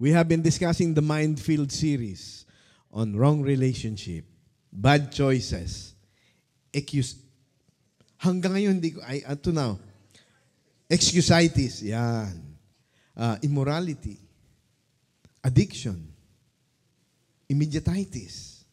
[0.00, 2.46] We have been discussing the Mindfield series
[2.90, 4.24] on wrong relationship,
[4.72, 5.92] bad choices,
[6.72, 7.16] excuse.
[8.16, 9.78] Hanggang ngayon, hindi ko, I, up to now,
[10.88, 12.32] excusitis, yan.
[13.14, 14.16] Uh, immorality,
[15.44, 16.08] addiction,
[17.44, 18.64] immediatitis.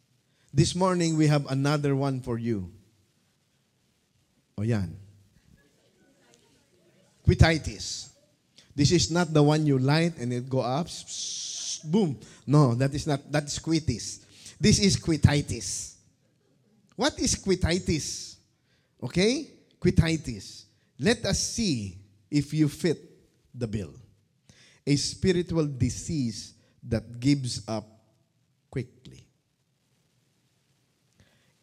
[0.53, 2.71] This morning, we have another one for you.
[4.57, 4.95] O yan.
[7.27, 8.15] Quititis.
[8.77, 10.85] This is not the one you light and it go up,
[11.83, 12.19] boom.
[12.45, 14.23] No, that is not, that is quitis.
[14.61, 15.95] This is quititis.
[16.95, 18.35] What is quititis?
[19.01, 19.49] Okay?
[19.81, 20.65] Quititis.
[20.99, 21.97] Let us see
[22.29, 23.01] if you fit
[23.51, 23.95] the bill.
[24.85, 26.53] A spiritual disease
[26.83, 27.87] that gives up
[28.69, 29.25] quickly.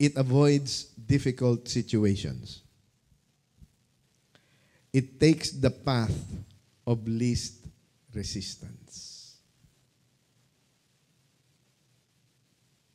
[0.01, 2.63] It avoids difficult situations.
[4.93, 6.13] It takes the path
[6.87, 7.67] of least
[8.13, 9.37] resistance.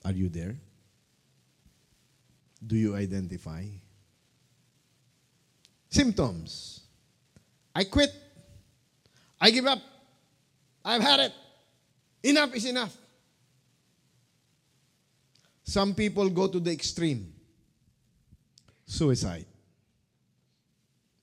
[0.05, 0.55] Are you there?
[2.65, 3.65] Do you identify?
[5.89, 6.81] Symptoms.
[7.75, 8.13] I quit.
[9.39, 9.79] I give up.
[10.83, 11.33] I've had it.
[12.23, 12.95] Enough is enough.
[15.63, 17.31] Some people go to the extreme
[18.85, 19.45] suicide.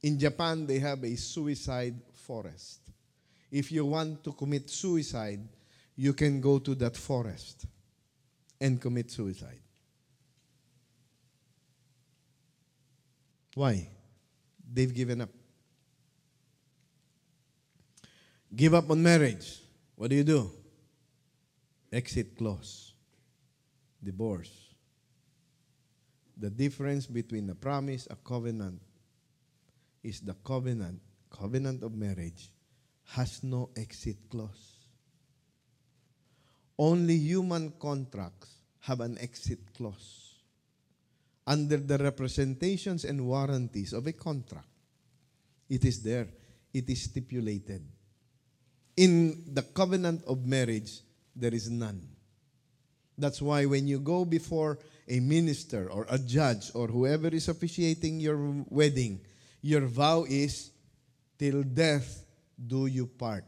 [0.02, 1.94] In Japan, they have a suicide
[2.26, 2.80] forest.
[3.50, 5.40] If you want to commit suicide,
[5.96, 7.66] you can go to that forest
[8.60, 9.60] and commit suicide.
[13.54, 13.88] Why?
[14.72, 15.30] They've given up.
[18.54, 19.60] Give up on marriage.
[19.94, 20.50] What do you do?
[21.92, 22.92] Exit clause.
[24.02, 24.52] Divorce.
[26.36, 28.82] The difference between a promise, a covenant,
[30.02, 32.50] is the covenant, covenant of marriage,
[33.04, 34.76] has no exit clause.
[36.78, 40.34] Only human contracts have an exit clause.
[41.46, 44.66] Under the representations and warranties of a contract,
[45.68, 46.28] it is there,
[46.74, 47.82] it is stipulated.
[48.96, 51.00] In the covenant of marriage,
[51.34, 52.02] there is none.
[53.18, 54.78] That's why when you go before
[55.08, 59.20] a minister or a judge or whoever is officiating your wedding,
[59.62, 60.70] your vow is,
[61.38, 62.24] till death
[62.56, 63.44] do you part.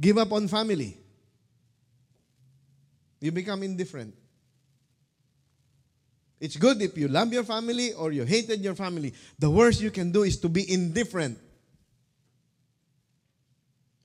[0.00, 0.96] Give up on family.
[3.20, 4.14] You become indifferent.
[6.40, 9.12] It's good if you love your family or you hated your family.
[9.38, 11.38] The worst you can do is to be indifferent.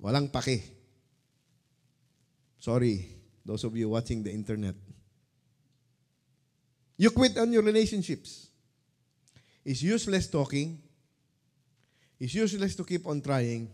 [0.03, 0.75] Walang pake.
[2.59, 3.07] Sorry,
[3.45, 4.75] those of you watching the internet.
[6.97, 8.47] You quit on your relationships.
[9.65, 10.79] It's useless talking.
[12.19, 13.67] It's useless to keep on trying.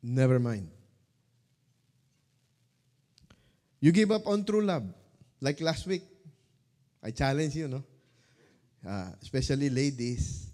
[0.00, 0.70] Never mind.
[3.80, 4.84] You give up on true love.
[5.40, 6.02] Like last week,
[7.02, 7.82] I challenge you, no?
[8.86, 10.46] Uh, especially ladies.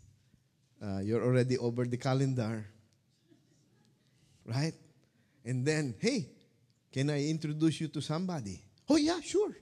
[0.83, 2.67] Uh, you're already over the calendar.
[4.47, 4.75] Right?
[5.45, 6.27] And then, hey,
[6.91, 8.62] can I introduce you to somebody?
[8.89, 9.53] Oh, yeah, sure.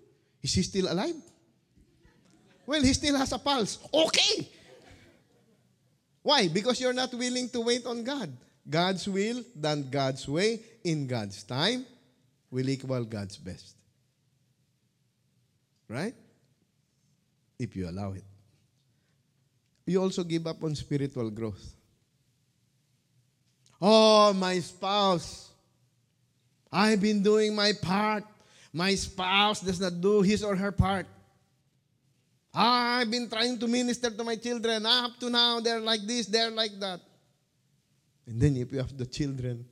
[0.40, 1.16] Is he still alive?
[2.64, 3.78] Well, he still has a pulse.
[3.92, 4.48] Okay.
[6.22, 6.48] Why?
[6.48, 8.32] Because you're not willing to wait on God.
[8.68, 11.86] God's will, done God's way, in God's time,
[12.50, 13.76] will equal God's best.
[15.88, 16.14] Right?
[17.58, 18.24] If you allow it.
[19.86, 21.74] You also give up on spiritual growth.
[23.80, 25.50] Oh, my spouse.
[26.70, 28.24] I've been doing my part.
[28.72, 31.06] My spouse does not do his or her part.
[32.60, 34.84] I've been trying to minister to my children.
[34.84, 37.00] Up to now, they're like this, they're like that.
[38.26, 39.64] And then if you have the children,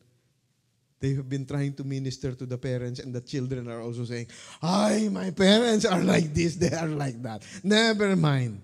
[1.01, 4.29] they have been trying to minister to the parents, and the children are also saying,
[4.63, 7.45] Ay, my parents are like this, they are like that.
[7.65, 8.63] Never mind.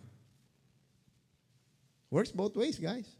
[2.08, 3.10] Works both ways, guys.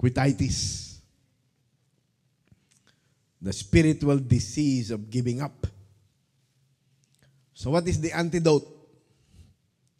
[0.00, 0.98] Quititis.
[3.42, 5.66] The spiritual disease of giving up.
[7.54, 8.66] So what is the antidote?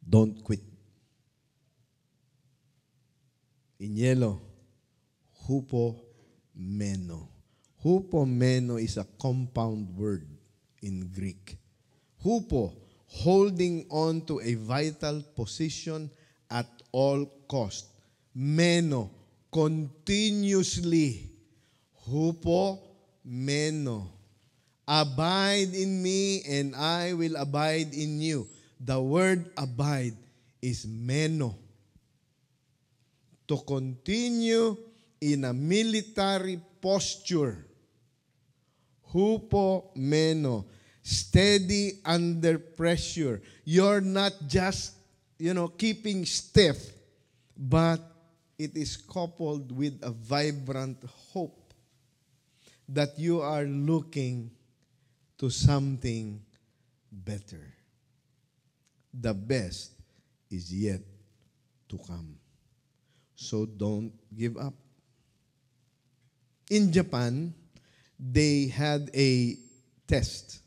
[0.06, 0.60] Don't quit.
[3.78, 4.40] In yellow,
[5.46, 6.00] Hupo
[6.54, 7.28] meno
[8.76, 10.26] is a compound word
[10.82, 11.56] in Greek.
[12.24, 12.72] Hupo,
[13.06, 16.10] holding on to a vital position
[16.50, 17.86] at all cost.
[18.34, 19.10] Meno,
[19.52, 21.30] continuously.
[22.08, 22.78] Hupo,
[23.24, 24.13] meno
[24.86, 28.48] Abide in me, and I will abide in you.
[28.80, 30.16] The word abide
[30.60, 31.56] is meno.
[33.46, 34.76] to continue
[35.20, 37.66] in a military posture.
[39.12, 40.66] Hupo meno.
[41.02, 43.42] Steady under pressure.
[43.64, 44.94] You're not just,
[45.38, 46.80] you know, keeping stiff,
[47.56, 48.00] but
[48.58, 50.98] it is coupled with a vibrant
[51.32, 51.74] hope
[52.88, 54.50] that you are looking
[55.38, 56.40] to something
[57.10, 57.72] better.
[59.12, 59.92] The best
[60.50, 61.00] is yet
[61.88, 62.36] to come.
[63.34, 64.74] So don't give up.
[66.70, 67.54] In Japan,
[68.18, 69.56] they had a
[70.06, 70.60] test.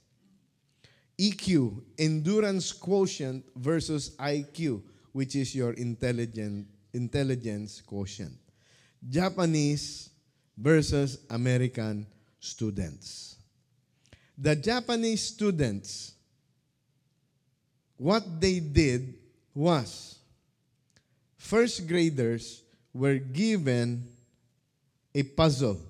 [1.19, 8.37] EQ, endurance quotient versus IQ, which is your intelligent, intelligence quotient.
[9.09, 10.09] Japanese
[10.55, 12.05] versus American
[12.39, 13.36] students.
[14.37, 16.13] The Japanese students,
[17.97, 19.15] what they did
[19.55, 20.19] was
[21.35, 22.61] first graders
[22.93, 24.07] were given
[25.15, 25.81] a puzzle.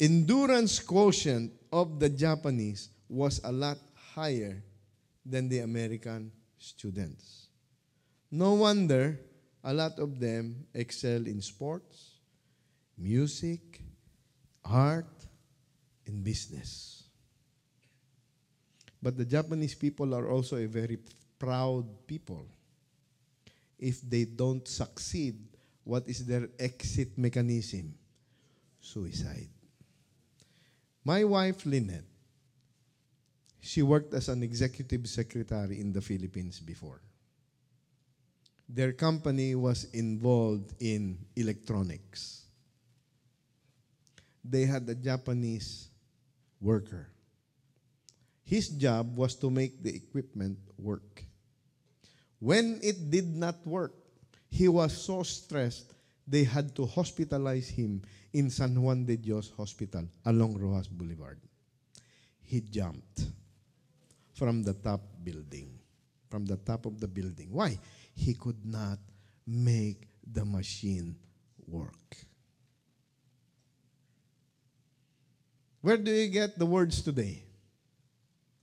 [0.00, 3.78] endurance quotient of the Japanese was a lot
[4.14, 4.62] higher
[5.24, 7.48] than the American students.
[8.30, 9.20] No wonder
[9.62, 12.15] a lot of them excel in sports,
[12.96, 13.80] music,
[14.64, 15.26] art,
[16.06, 17.04] and business.
[19.02, 20.98] But the Japanese people are also a very
[21.38, 22.46] proud people.
[23.78, 25.36] If they don't succeed,
[25.84, 27.94] what is their exit mechanism?
[28.80, 29.48] Suicide.
[31.04, 32.04] My wife, Lynette,
[33.60, 37.00] she worked as an executive secretary in the Philippines before.
[38.68, 42.45] Their company was involved in electronics.
[44.48, 45.88] They had a Japanese
[46.60, 47.08] worker.
[48.44, 51.24] His job was to make the equipment work.
[52.38, 53.92] When it did not work,
[54.48, 55.92] he was so stressed
[56.26, 58.02] they had to hospitalize him
[58.32, 61.40] in San Juan de Dios Hospital along Roxas Boulevard.
[62.42, 63.26] He jumped
[64.34, 65.78] from the top building,
[66.30, 67.48] from the top of the building.
[67.50, 67.78] Why?
[68.14, 68.98] He could not
[69.46, 71.16] make the machine
[71.66, 72.16] work.
[75.86, 77.44] Where do you get the words today?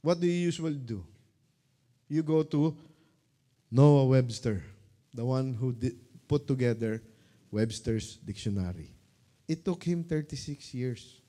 [0.01, 1.05] What do you usually do?
[2.09, 2.75] You go to
[3.71, 4.61] Noah Webster,
[5.13, 5.95] the one who did,
[6.27, 7.01] put together
[7.49, 8.91] Webster's dictionary.
[9.47, 11.21] It took him 36 years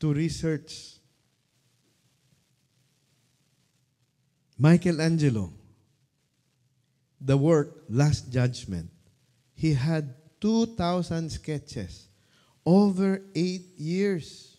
[0.00, 0.72] to research.
[4.56, 5.52] Michelangelo,
[7.20, 8.88] the work Last Judgment,
[9.52, 12.08] he had 2,000 sketches
[12.66, 14.58] over eight years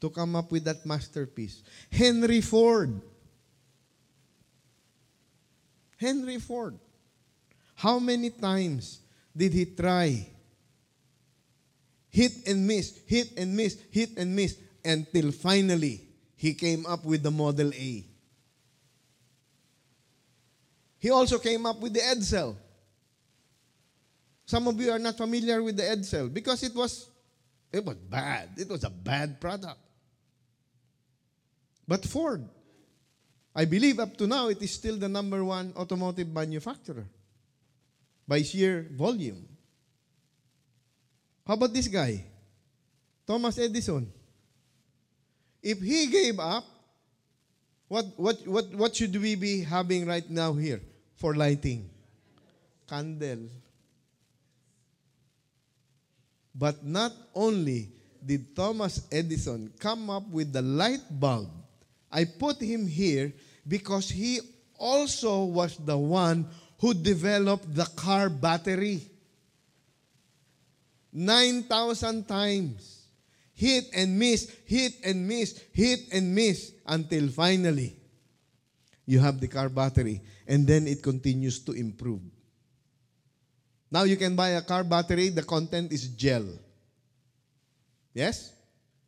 [0.00, 1.62] to come up with that masterpiece.
[1.90, 3.00] Henry Ford.
[5.98, 6.78] Henry Ford.
[7.74, 9.00] How many times
[9.36, 10.30] did he try?
[12.08, 16.00] Hit and miss, hit and miss, hit and miss, until finally
[16.36, 18.06] he came up with the Model A.
[20.98, 22.56] He also came up with the Edsel.
[24.46, 27.10] Some of you are not familiar with the Edsel because it was
[27.72, 28.50] it was bad.
[28.56, 29.78] It was a bad product.
[31.86, 32.48] But Ford,
[33.54, 37.06] I believe up to now it is still the number one automotive manufacturer
[38.26, 39.46] by sheer volume.
[41.46, 42.24] How about this guy?
[43.26, 44.10] Thomas Edison.
[45.62, 46.64] If he gave up,
[47.88, 50.80] what, what, what, what should we be having right now here
[51.14, 51.90] for lighting?
[52.88, 53.48] Candle.
[56.56, 57.92] But not only
[58.24, 61.50] did Thomas Edison come up with the light bulb,
[62.10, 63.32] I put him here
[63.68, 64.40] because he
[64.78, 66.48] also was the one
[66.80, 69.02] who developed the car battery.
[71.12, 73.04] 9,000 times.
[73.54, 77.96] Hit and miss, hit and miss, hit and miss until finally
[79.06, 82.20] you have the car battery and then it continues to improve.
[83.90, 86.46] Now you can buy a car battery, the content is gel.
[88.12, 88.52] Yes?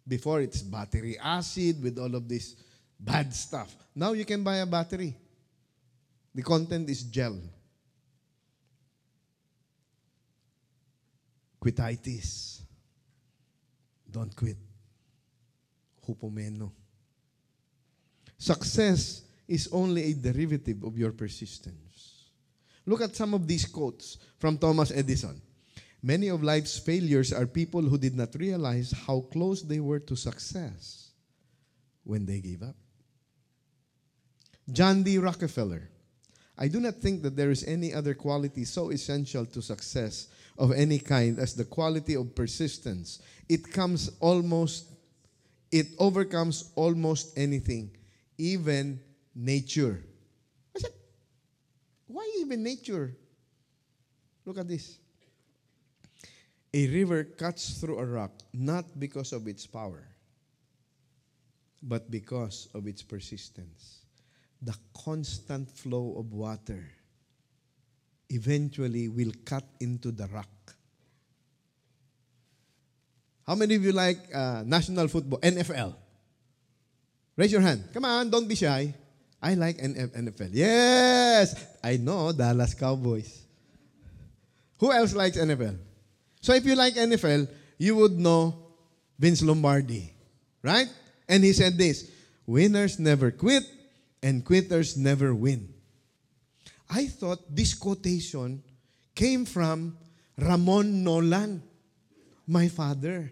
[0.07, 2.55] Before it's battery acid with all of this
[2.99, 3.75] bad stuff.
[3.95, 5.17] Now you can buy a battery.
[6.35, 7.39] The content is gel.
[11.61, 12.61] Quititis.
[14.11, 14.57] Don't quit.
[16.07, 16.71] Hupomeno.
[18.39, 22.31] Success is only a derivative of your persistence.
[22.87, 25.41] Look at some of these quotes from Thomas Edison.
[26.03, 30.17] Many of life's failures are people who did not realize how close they were to
[30.17, 31.11] success
[32.05, 32.77] when they gave up.
[34.71, 35.19] John D.
[35.19, 35.91] Rockefeller.
[36.57, 40.29] I do not think that there is any other quality so essential to success
[40.59, 43.21] of any kind as the quality of persistence.
[43.49, 44.87] It comes almost,
[45.71, 47.97] it overcomes almost anything,
[48.39, 49.01] even
[49.35, 50.05] nature.
[50.77, 50.93] I said,
[52.09, 53.17] why even nature?
[54.49, 54.97] Look at this.
[56.73, 60.09] A river cuts through a rock not because of its power,
[61.83, 64.09] but because of its persistence.
[64.63, 64.75] The
[65.05, 66.81] constant flow of water
[68.31, 70.49] eventually will cut into the rock.
[73.47, 75.95] How many of you like uh, national football, NFL?
[77.37, 77.85] Raise your hand.
[77.93, 78.95] Come on, don't be shy.
[79.43, 80.51] I like NFL.
[80.53, 81.53] Yes,
[81.85, 83.48] I know Dallas Cowboys.
[84.79, 85.79] Who else likes NFL?
[86.41, 88.55] So if you like NFL, you would know
[89.19, 90.13] Vince Lombardi,
[90.63, 90.89] right?
[91.29, 92.11] And he said this
[92.47, 93.65] winners never quit,
[94.23, 95.69] and quitters never win.
[96.89, 98.63] I thought this quotation
[99.15, 99.99] came from
[100.39, 101.63] Ramon Nolan,
[102.47, 103.31] my father.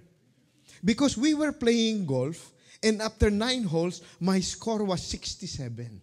[0.85, 6.03] Because we were playing golf, and after nine holes, my score was 67.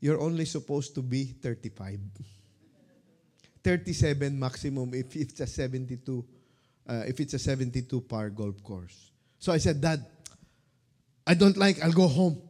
[0.00, 1.98] You're only supposed to be 35.
[3.66, 6.24] 37 maximum if it's a 72
[6.88, 9.10] uh, if it's a 72 par golf course.
[9.40, 10.06] So I said, Dad,
[11.26, 12.40] I don't like, I'll go home.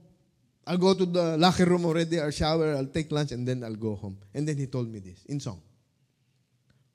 [0.66, 3.80] I'll go to the locker room already, I'll shower, I'll take lunch, and then I'll
[3.80, 4.18] go home.
[4.35, 5.62] And then he told me this in song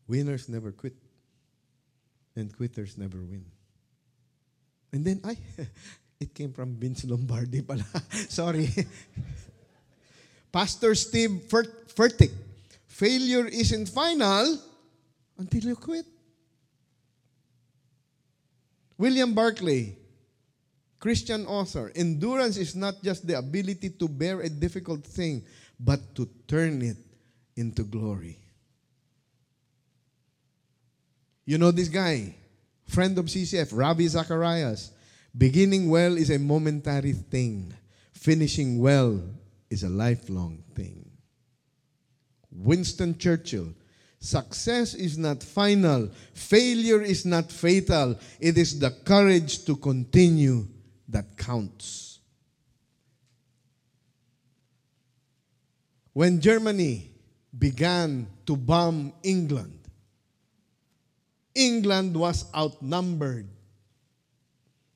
[0.07, 0.93] Winners never quit,
[2.35, 3.43] and quitters never win.
[4.93, 5.35] And then I,
[6.19, 7.85] it came from Vince Lombardi pala.
[8.29, 8.69] Sorry.
[10.51, 12.50] Pastor Steve Furtick
[12.91, 14.59] Failure isn't final
[15.37, 16.05] until you quit.
[18.97, 19.95] William Barclay,
[20.99, 25.41] Christian author, endurance is not just the ability to bear a difficult thing,
[25.79, 26.97] but to turn it
[27.55, 28.37] into glory.
[31.45, 32.35] You know this guy,
[32.87, 34.91] friend of CCF, Ravi Zacharias.
[35.35, 37.73] Beginning well is a momentary thing,
[38.13, 39.23] finishing well
[39.69, 41.10] is a lifelong thing.
[42.51, 43.73] Winston Churchill.
[44.19, 46.09] Success is not final.
[46.33, 48.19] Failure is not fatal.
[48.39, 50.67] It is the courage to continue
[51.09, 52.19] that counts.
[56.13, 57.09] When Germany
[57.57, 59.79] began to bomb England,
[61.55, 63.47] England was outnumbered.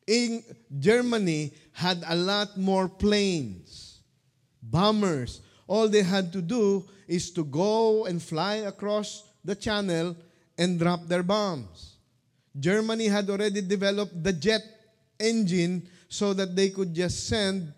[0.07, 0.43] In
[0.77, 4.01] Germany had a lot more planes,
[4.62, 5.41] bombers.
[5.67, 10.15] All they had to do is to go and fly across the channel
[10.57, 11.97] and drop their bombs.
[12.57, 14.62] Germany had already developed the jet
[15.19, 17.74] engine so that they could just send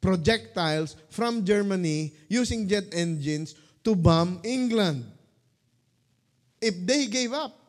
[0.00, 5.04] projectiles from Germany using jet engines to bomb England.
[6.60, 7.64] If they gave up,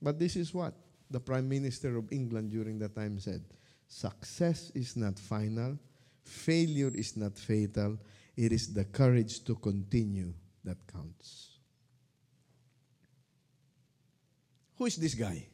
[0.00, 0.74] But this is what
[1.10, 3.42] the Prime Minister of England during that time said.
[3.88, 5.78] Success is not final,
[6.22, 7.98] failure is not fatal.
[8.36, 11.58] It is the courage to continue that counts.
[14.76, 15.48] Who is this guy?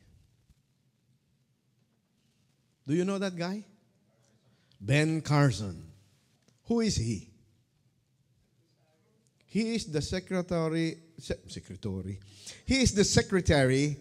[2.86, 3.64] Do you know that guy?
[4.78, 5.82] Ben Carson.
[6.64, 7.30] Who is he?
[9.46, 12.18] He is the secretary, secretary.
[12.66, 13.96] He is the secretary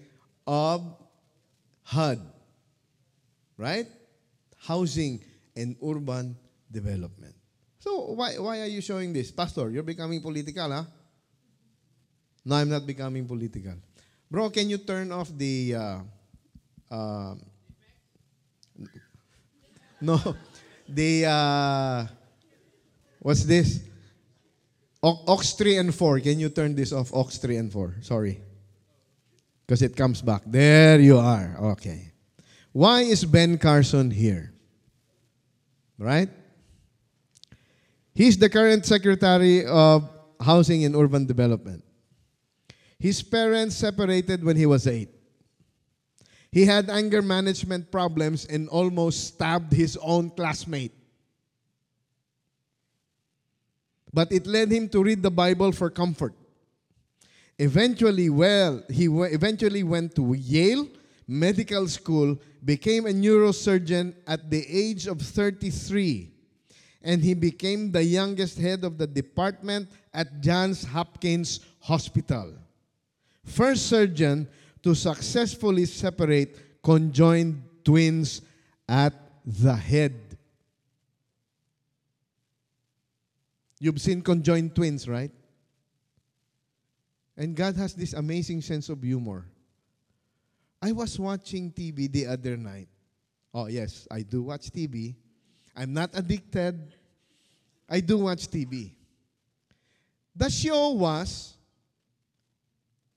[0.46, 0.98] of
[1.84, 2.20] HUD.
[3.56, 3.88] Right?
[4.64, 5.22] Housing,
[5.56, 6.36] and urban
[6.72, 7.36] development.
[7.80, 9.32] So why, why are you showing this?
[9.32, 10.84] Pastor, you're becoming political, huh?
[12.46, 13.76] No, I'm not becoming political.
[14.30, 15.76] Bro, can you turn off the...
[15.76, 16.00] Uh,
[16.90, 17.36] uh,
[20.02, 20.36] no,
[20.90, 21.26] the...
[21.26, 22.08] Uh,
[23.20, 23.82] what's this?
[25.04, 26.22] Ox 3 and 4.
[26.22, 27.14] Can you turn this off?
[27.14, 27.96] Ox 3 and 4.
[28.02, 28.40] Sorry.
[29.68, 30.44] Because it comes back.
[30.46, 31.58] There you are.
[31.76, 32.14] Okay.
[32.72, 34.53] Why is Ben Carson here?
[35.98, 36.30] Right?
[38.14, 40.10] He's the current Secretary of
[40.40, 41.84] Housing and Urban Development.
[43.00, 45.10] His parents separated when he was eight.
[46.52, 50.94] He had anger management problems and almost stabbed his own classmate.
[54.14, 56.36] But it led him to read the Bible for comfort.
[57.58, 60.88] Eventually, well, he eventually went to Yale
[61.34, 66.32] Medical School, became a neurosurgeon at the age of 33,
[67.02, 72.54] and he became the youngest head of the department at Johns Hopkins Hospital.
[73.44, 74.48] First surgeon
[74.84, 78.44] to successfully separate conjoined twins
[78.88, 79.14] at
[79.44, 80.38] the head.
[83.80, 85.32] You've seen conjoined twins, right?
[87.36, 89.48] And God has this amazing sense of humor.
[90.84, 92.90] I was watching TV the other night.
[93.54, 95.16] Oh, yes, I do watch TV.
[95.74, 96.92] I'm not addicted.
[97.88, 98.92] I do watch TV.
[100.36, 101.56] The show was,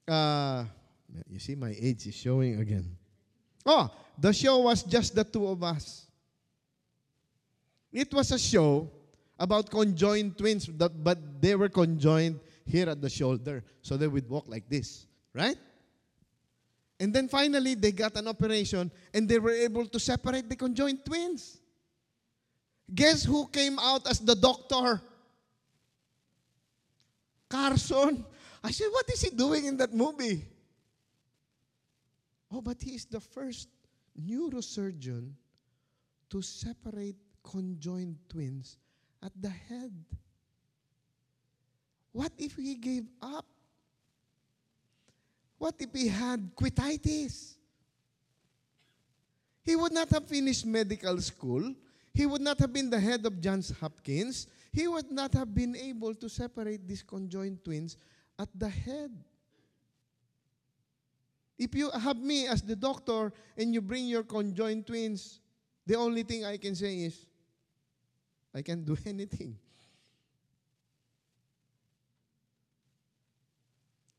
[0.07, 0.65] uh,
[1.29, 2.97] you see, my age is showing again.
[3.65, 6.07] Oh, the show was just the two of us.
[7.93, 8.89] It was a show
[9.41, 13.65] about conjoined twins, but they were conjoined here at the shoulder.
[13.83, 15.59] So they would walk like this, right?
[16.99, 21.05] And then finally, they got an operation and they were able to separate the conjoined
[21.05, 21.59] twins.
[22.95, 25.03] Guess who came out as the doctor?
[27.49, 28.25] Carson.
[28.63, 30.45] I said, What is he doing in that movie?
[32.51, 33.69] Oh, but he is the first
[34.19, 35.33] neurosurgeon
[36.31, 38.79] to separate conjoined twins
[39.23, 39.93] at the head.
[42.13, 43.45] What if he gave up?
[45.59, 47.55] What if he had quititis?
[49.63, 51.75] He would not have finished medical school.
[52.15, 54.47] He would not have been the head of Johns Hopkins.
[54.73, 57.97] He would not have been able to separate these conjoined twins
[58.39, 59.11] at the head.
[61.59, 65.41] If you have me as the doctor and you bring your conjoined twins,
[65.87, 67.27] the only thing I can say is,
[68.55, 69.57] I can't do anything.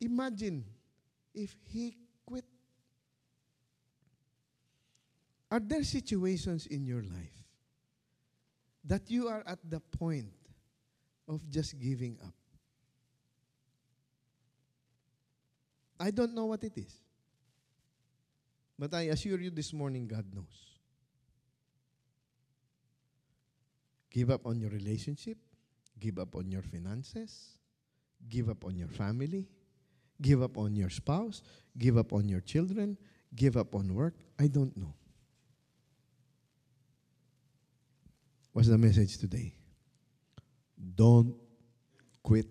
[0.02, 0.64] Imagine
[1.38, 1.96] if he
[2.26, 2.44] quit.
[5.52, 7.46] Are there situations in your life
[8.84, 10.34] that you are at the point
[11.30, 12.34] of just giving up?
[16.00, 16.94] I don't know what it is.
[18.78, 20.46] But I assure you this morning, God knows.
[24.10, 25.38] Give up on your relationship,
[26.00, 27.60] give up on your finances,
[28.30, 29.48] give up on your family,
[30.22, 31.42] give up on your spouse,
[31.78, 32.98] give up on your children,
[33.36, 34.16] give up on work.
[34.40, 34.94] I don't know.
[38.54, 39.54] What's the message today?
[40.96, 41.36] Don't
[42.24, 42.48] quit.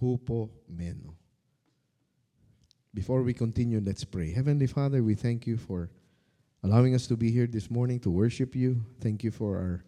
[0.00, 1.14] Hupo meno.
[2.94, 4.32] Before we continue, let's pray.
[4.32, 5.90] Heavenly Father, we thank you for
[6.62, 8.84] allowing us to be here this morning to worship you.
[9.00, 9.84] Thank you for our,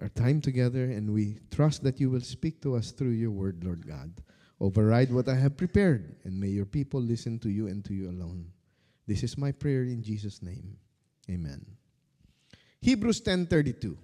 [0.00, 3.64] our time together, and we trust that you will speak to us through your word,
[3.64, 4.12] Lord God.
[4.60, 8.08] Override what I have prepared, and may your people listen to you and to you
[8.08, 8.46] alone.
[9.06, 10.76] This is my prayer in Jesus' name.
[11.28, 11.66] Amen.
[12.80, 13.96] Hebrews 10:32.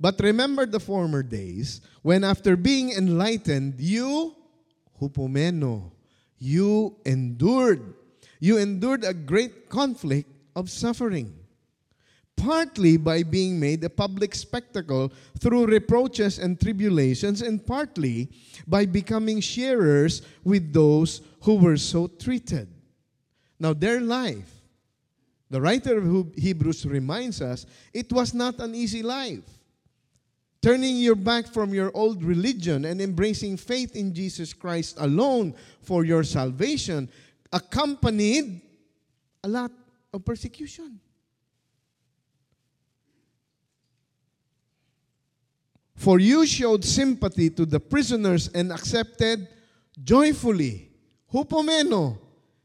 [0.00, 4.36] But remember the former days when after being enlightened you
[5.00, 5.90] hupomeno
[6.38, 7.94] you endured.
[8.40, 11.34] You endured a great conflict of suffering,
[12.38, 18.30] partly by being made a public spectacle through reproaches and tribulations, and partly
[18.66, 22.68] by becoming sharers with those who were so treated.
[23.58, 24.50] Now, their life,
[25.50, 29.58] the writer of Hebrews reminds us, it was not an easy life
[30.60, 36.04] turning your back from your old religion and embracing faith in Jesus Christ alone for
[36.04, 37.08] your salvation,
[37.52, 38.60] accompanied
[39.44, 39.70] a lot
[40.12, 41.00] of persecution.
[45.98, 49.48] For you showed sympathy to the prisoners and accepted
[50.02, 50.90] joyfully,
[51.32, 52.18] hupomeno,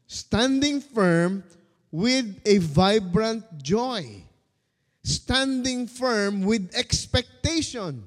[0.06, 1.44] standing firm
[1.90, 4.24] with a vibrant joy
[5.04, 8.02] standing firm with expectation.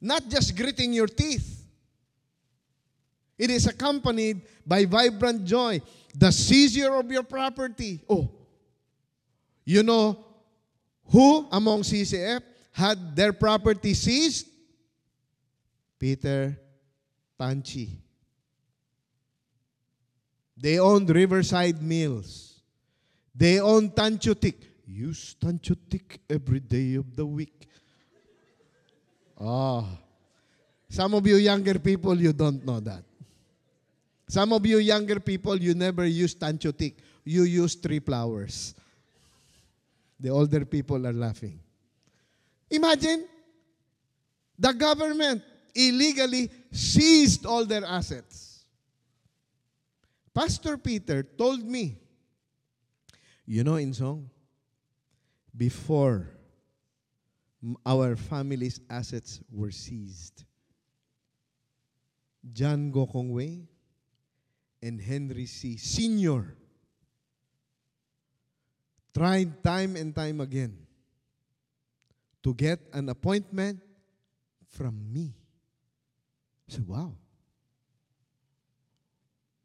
[0.00, 1.64] Not just gritting your teeth.
[3.38, 5.80] It is accompanied by vibrant joy.
[6.14, 8.00] The seizure of your property.
[8.08, 8.30] Oh,
[9.64, 10.24] you know
[11.06, 12.42] who among CCF
[12.76, 14.46] had their property seized?
[15.98, 16.54] Peter
[17.40, 17.88] Tanchi.
[20.54, 22.60] They owned Riverside Mills.
[23.34, 24.56] They owned Tanchutik.
[24.86, 27.66] You Tanchutik every day of the week.
[29.40, 29.86] Ah.
[30.90, 33.04] Some of you younger people, you don't know that.
[34.28, 36.96] Some of you younger people, you never use Tanchutik.
[37.24, 38.74] You use three flowers.
[40.20, 41.60] The older people are laughing.
[42.70, 43.26] Imagine
[44.58, 45.42] the government
[45.74, 48.64] illegally seized all their assets.
[50.34, 51.96] Pastor Peter told me,
[53.46, 54.28] you know, in song,
[55.56, 56.28] before
[57.84, 60.44] our family's assets were seized,
[62.52, 63.66] John Gokongwei
[64.82, 66.54] and Henry Sy Sr.
[69.14, 70.85] tried time and time again
[72.46, 73.82] to get an appointment
[74.68, 75.34] from me.
[76.68, 77.12] I said, wow.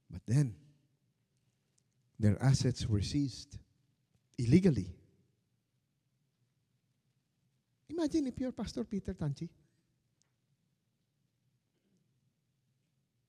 [0.10, 0.56] But then,
[2.20, 3.60] their assets were seized
[4.40, 4.90] illegally.
[7.88, 9.48] Imagine if you're Pastor Peter Tanchi.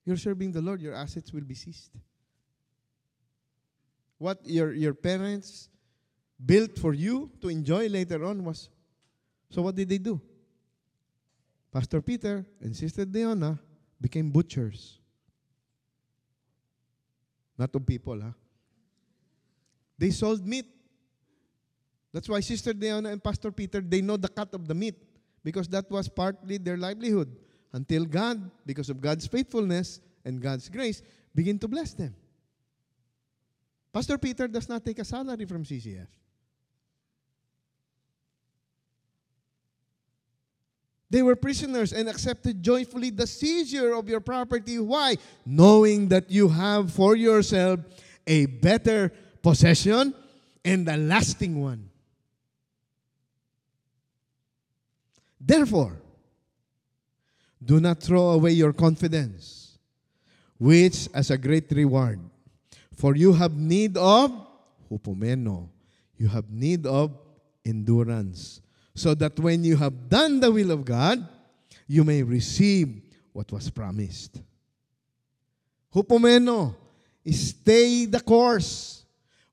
[0.07, 1.91] You're serving the Lord, your assets will be seized.
[4.17, 5.69] What your, your parents
[6.43, 8.71] built for you to enjoy later on was.
[9.53, 10.21] So, what did they do?
[11.71, 13.59] Pastor Peter and Sister Diana
[14.01, 14.99] became butchers.
[17.59, 18.33] Not of people, huh?
[19.99, 20.67] They sold meat.
[22.13, 24.97] That's why Sister Diana and Pastor Peter, they know the cut of the meat
[25.45, 27.37] because that was partly their livelihood
[27.73, 31.03] until God, because of God's faithfulness and God's grace,
[31.35, 32.15] begin to bless them.
[33.93, 36.09] Pastor Peter does not take a salary from CCF.
[41.13, 44.79] They were prisoners and accepted joyfully the seizure of your property.
[44.79, 45.17] Why?
[45.45, 47.81] Knowing that you have for yourself
[48.27, 50.15] a better possession
[50.65, 51.91] and a lasting one.
[55.39, 56.01] Therefore,
[57.63, 59.77] do not throw away your confidence,
[60.57, 62.21] which as a great reward.
[62.97, 64.33] For you have need of
[64.91, 65.69] hupomeno.
[66.17, 67.13] You have need of
[67.67, 68.63] endurance
[68.95, 71.27] so that when you have done the will of God,
[71.87, 73.03] you may receive
[73.33, 74.41] what was promised.
[75.95, 76.75] Hupomeno,
[77.31, 79.05] stay the course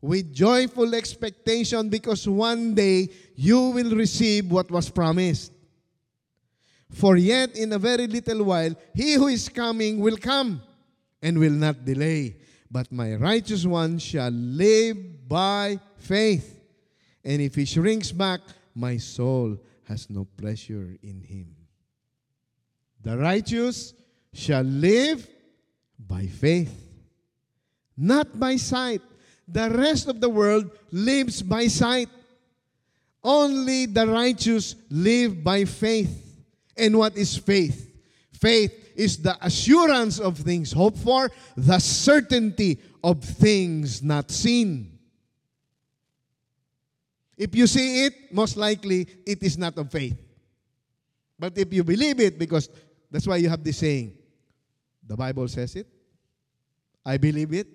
[0.01, 5.51] with joyful expectation because one day you will receive what was promised.
[6.91, 10.61] For yet in a very little while, he who is coming will come
[11.21, 12.37] and will not delay.
[12.71, 16.59] But my righteous one shall live by faith.
[17.23, 18.41] And if he shrinks back,
[18.79, 21.55] my soul has no pleasure in him.
[23.01, 23.93] The righteous
[24.33, 25.27] shall live
[25.99, 26.73] by faith,
[27.97, 29.01] not by sight.
[29.47, 32.09] The rest of the world lives by sight.
[33.23, 36.45] Only the righteous live by faith.
[36.77, 37.91] And what is faith?
[38.31, 44.98] Faith is the assurance of things hoped for, the certainty of things not seen.
[47.39, 50.21] If you see it, most likely it is not of faith.
[51.39, 52.69] But if you believe it, because
[53.09, 54.13] that's why you have this saying,
[55.07, 55.87] the Bible says it,
[57.05, 57.67] I believe it,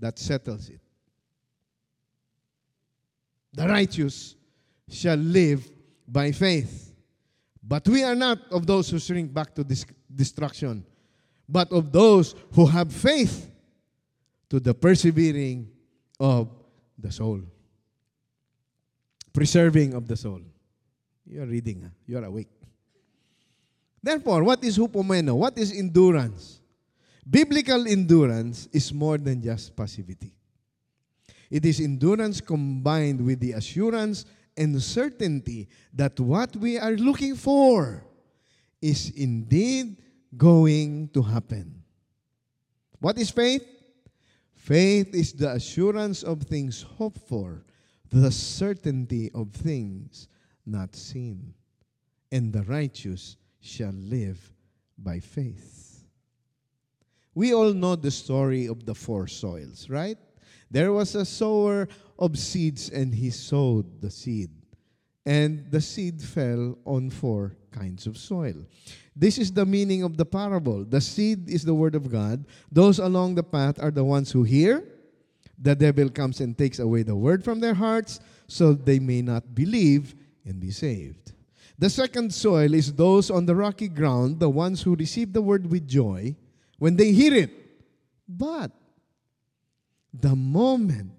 [0.00, 0.80] that settles it.
[3.54, 4.34] The righteous
[4.90, 5.70] shall live
[6.08, 6.92] by faith.
[7.62, 9.64] But we are not of those who shrink back to
[10.12, 10.84] destruction,
[11.48, 13.48] but of those who have faith
[14.50, 15.70] to the persevering
[16.18, 16.50] of
[16.98, 17.42] the soul
[19.36, 20.40] preserving of the soul.
[21.26, 21.90] You are reading, huh?
[22.06, 22.48] you are awake.
[24.02, 25.36] Therefore, what is hupomeno?
[25.36, 26.62] What is endurance?
[27.28, 30.32] Biblical endurance is more than just passivity.
[31.50, 34.24] It is endurance combined with the assurance
[34.56, 38.06] and certainty that what we are looking for
[38.80, 39.98] is indeed
[40.34, 41.82] going to happen.
[43.00, 43.66] What is faith?
[44.54, 47.66] Faith is the assurance of things hoped for
[48.22, 50.28] the certainty of things
[50.64, 51.52] not seen,
[52.32, 54.52] and the righteous shall live
[54.96, 56.04] by faith.
[57.34, 60.16] We all know the story of the four soils, right?
[60.70, 64.50] There was a sower of seeds, and he sowed the seed.
[65.26, 68.64] And the seed fell on four kinds of soil.
[69.14, 70.84] This is the meaning of the parable.
[70.84, 72.46] The seed is the word of God.
[72.72, 74.95] Those along the path are the ones who hear
[75.58, 79.54] the devil comes and takes away the word from their hearts so they may not
[79.54, 80.14] believe
[80.44, 81.32] and be saved.
[81.78, 85.70] The second soil is those on the rocky ground, the ones who receive the word
[85.70, 86.36] with joy
[86.78, 87.50] when they hear it.
[88.28, 88.70] But
[90.12, 91.12] the moment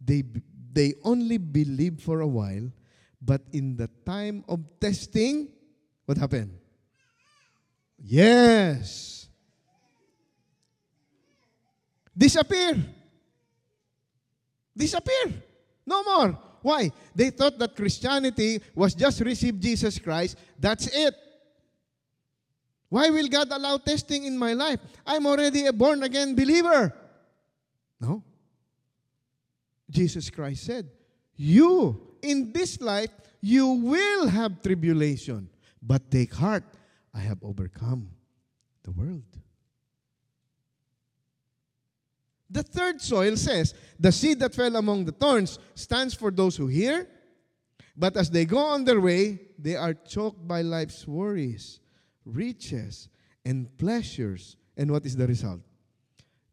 [0.00, 0.24] they,
[0.72, 2.70] they only believe for a while,
[3.20, 5.48] but in the time of testing,
[6.04, 6.58] what happened?
[7.98, 9.18] Yes.
[12.18, 12.74] disappear.
[14.78, 15.34] Disappear.
[15.84, 16.38] No more.
[16.62, 16.90] Why?
[17.14, 21.14] They thought that Christianity was just receive Jesus Christ, that's it.
[22.88, 24.80] Why will God allow testing in my life?
[25.06, 26.94] I'm already a born again believer.
[28.00, 28.22] No.
[29.90, 30.88] Jesus Christ said,
[31.36, 33.10] You, in this life,
[33.40, 35.48] you will have tribulation.
[35.82, 36.64] But take heart,
[37.14, 38.10] I have overcome
[38.84, 39.24] the world.
[42.50, 46.66] The third soil says, The seed that fell among the thorns stands for those who
[46.66, 47.06] hear,
[47.96, 51.80] but as they go on their way, they are choked by life's worries,
[52.24, 53.08] riches,
[53.44, 54.56] and pleasures.
[54.76, 55.60] And what is the result?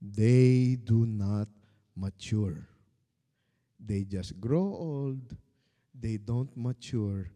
[0.01, 1.47] They do not
[1.95, 2.67] mature.
[3.79, 5.35] They just grow old.
[5.97, 7.29] They don't mature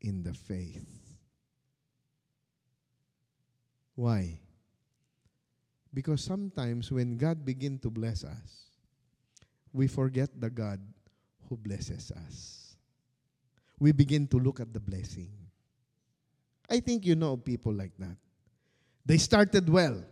[0.00, 0.86] in the faith.
[3.94, 4.40] Why?
[5.94, 8.66] Because sometimes when God begin to bless us,
[9.72, 10.80] we forget the God
[11.48, 12.76] who blesses us.
[13.78, 15.30] We begin to look at the blessing.
[16.68, 18.16] I think you know people like that.
[19.06, 20.02] They started well.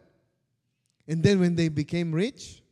[1.08, 2.62] And then when they became rich,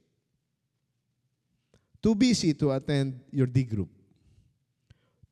[2.01, 3.89] too busy to attend your D group.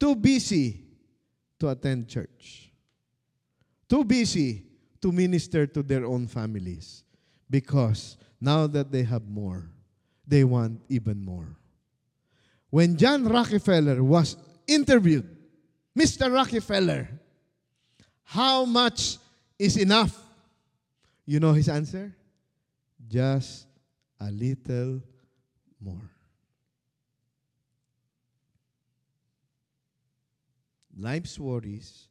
[0.00, 0.84] Too busy
[1.60, 2.72] to attend church.
[3.88, 4.64] Too busy
[5.00, 7.04] to minister to their own families
[7.50, 9.70] because now that they have more,
[10.26, 11.56] they want even more.
[12.70, 15.26] When John Rockefeller was interviewed,
[15.98, 16.32] Mr.
[16.32, 17.08] Rockefeller,
[18.24, 19.16] how much
[19.58, 20.16] is enough?
[21.24, 22.14] You know his answer?
[23.08, 23.66] Just
[24.20, 25.02] a little
[25.80, 26.10] more.
[30.96, 32.08] Life's worries,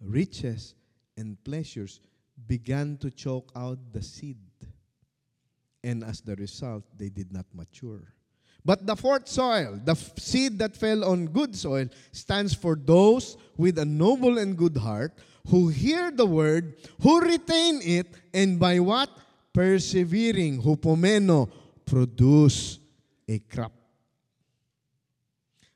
[0.00, 0.74] riches,
[1.16, 2.00] and pleasures
[2.46, 4.38] began to choke out the seed.
[5.82, 8.12] And as the result, they did not mature.
[8.64, 13.38] But the fourth soil, the f- seed that fell on good soil, stands for those
[13.56, 18.78] with a noble and good heart who hear the word, who retain it, and by
[18.78, 19.08] what?
[19.54, 21.50] Persevering, hupomeno,
[21.86, 22.78] produce
[23.26, 23.72] a crop.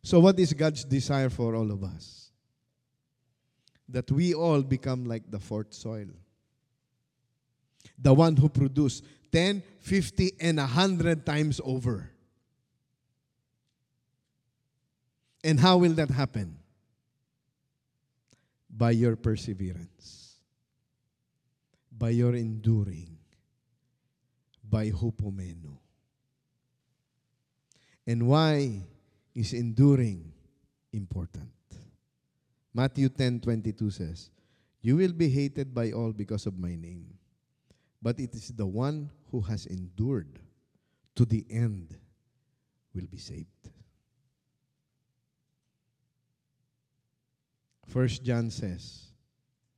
[0.03, 2.31] So, what is God's desire for all of us?
[3.89, 6.09] That we all become like the fourth soil
[7.99, 9.05] the one who produced
[9.35, 12.09] 10, 50, and 100 times over.
[15.43, 16.57] And how will that happen?
[18.71, 20.39] By your perseverance,
[21.91, 23.19] by your enduring,
[24.63, 25.79] by hupomeno.
[28.07, 28.87] And why
[29.35, 30.33] is enduring
[30.93, 31.51] important?
[32.73, 34.31] Matthew 10:22 says,
[34.81, 37.19] "You will be hated by all because of my name."
[38.05, 40.39] But it is the one who has endured
[41.17, 41.97] to the end
[42.95, 43.71] will be saved.
[47.89, 49.07] First John says,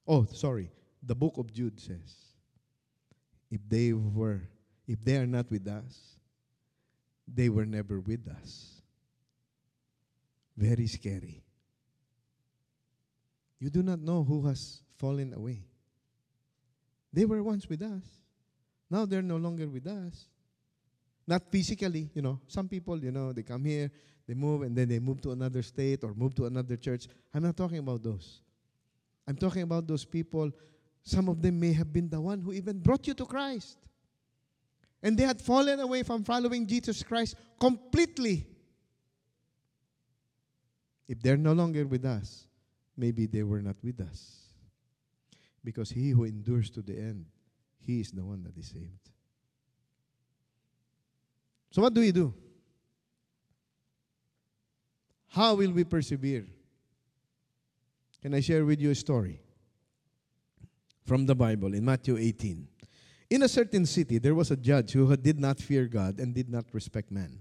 [0.08, 0.72] oh, sorry,
[1.04, 2.16] the book of Jude says,
[3.48, 4.42] if they were,
[4.88, 6.16] if they are not with us,
[7.32, 8.82] they were never with us.
[10.56, 11.44] Very scary.
[13.60, 15.62] You do not know who has fallen away.
[17.12, 18.15] They were once with us.
[18.90, 20.26] Now they're no longer with us.
[21.26, 22.40] Not physically, you know.
[22.46, 23.90] Some people, you know, they come here,
[24.28, 27.08] they move, and then they move to another state or move to another church.
[27.34, 28.40] I'm not talking about those.
[29.26, 30.52] I'm talking about those people.
[31.02, 33.76] Some of them may have been the one who even brought you to Christ.
[35.02, 38.46] And they had fallen away from following Jesus Christ completely.
[41.08, 42.46] If they're no longer with us,
[42.96, 44.42] maybe they were not with us.
[45.62, 47.26] Because he who endures to the end,
[47.86, 49.10] he is the one that is saved.
[51.70, 52.34] So, what do we do?
[55.28, 56.46] How will we persevere?
[58.22, 59.40] Can I share with you a story
[61.04, 62.66] from the Bible in Matthew 18?
[63.28, 66.48] In a certain city, there was a judge who did not fear God and did
[66.48, 67.38] not respect man.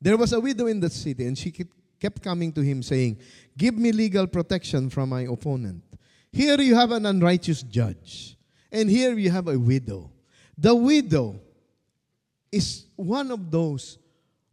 [0.00, 3.18] There was a widow in that city, and she kept coming to him saying,
[3.56, 5.84] Give me legal protection from my opponent.
[6.32, 8.36] Here you have an unrighteous judge,
[8.72, 10.10] and here you have a widow.
[10.56, 11.38] The widow
[12.50, 13.98] is one of those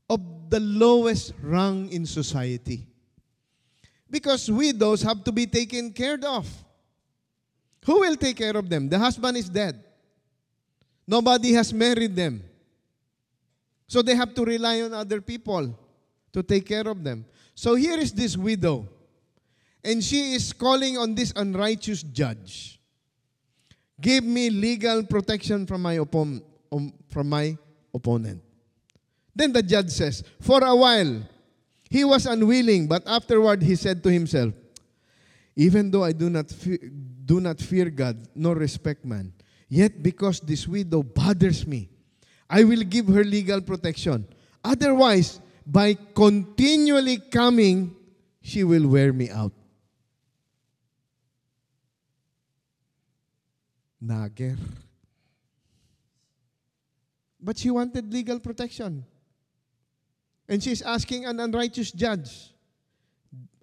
[0.10, 2.86] of the lowest rung in society.
[4.10, 6.48] Because widows have to be taken care of.
[7.86, 8.90] Who will take care of them?
[8.90, 9.82] The husband is dead.
[11.08, 12.44] Nobody has married them.
[13.88, 15.78] So they have to rely on other people
[16.34, 17.26] to take care of them.
[17.56, 18.88] So here is this widow
[19.84, 22.79] and she is calling on this unrighteous judge.
[24.00, 26.44] Give me legal protection from my, um,
[27.10, 27.58] from my
[27.94, 28.42] opponent.
[29.36, 31.22] Then the judge says, For a while
[31.90, 34.54] he was unwilling, but afterward he said to himself,
[35.56, 36.78] Even though I do not fear,
[37.26, 39.34] do not fear God nor respect man,
[39.68, 41.90] yet because this widow bothers me,
[42.50, 44.26] I will give her legal protection.
[44.64, 47.96] Otherwise, by continually coming,
[48.42, 49.54] she will wear me out.
[54.04, 54.58] Nager.
[57.40, 59.06] But she wanted legal protection.
[60.48, 62.52] And she's asking an unrighteous judge.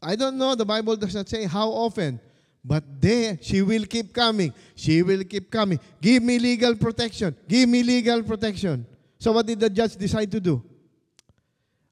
[0.03, 2.21] I don't know, the Bible does not say how often,
[2.65, 4.53] but there she will keep coming.
[4.75, 5.81] She will keep coming.
[6.01, 7.37] Give me legal protection.
[7.49, 8.87] Give me legal protection.
[9.19, 10.63] So what did the judge decide to do?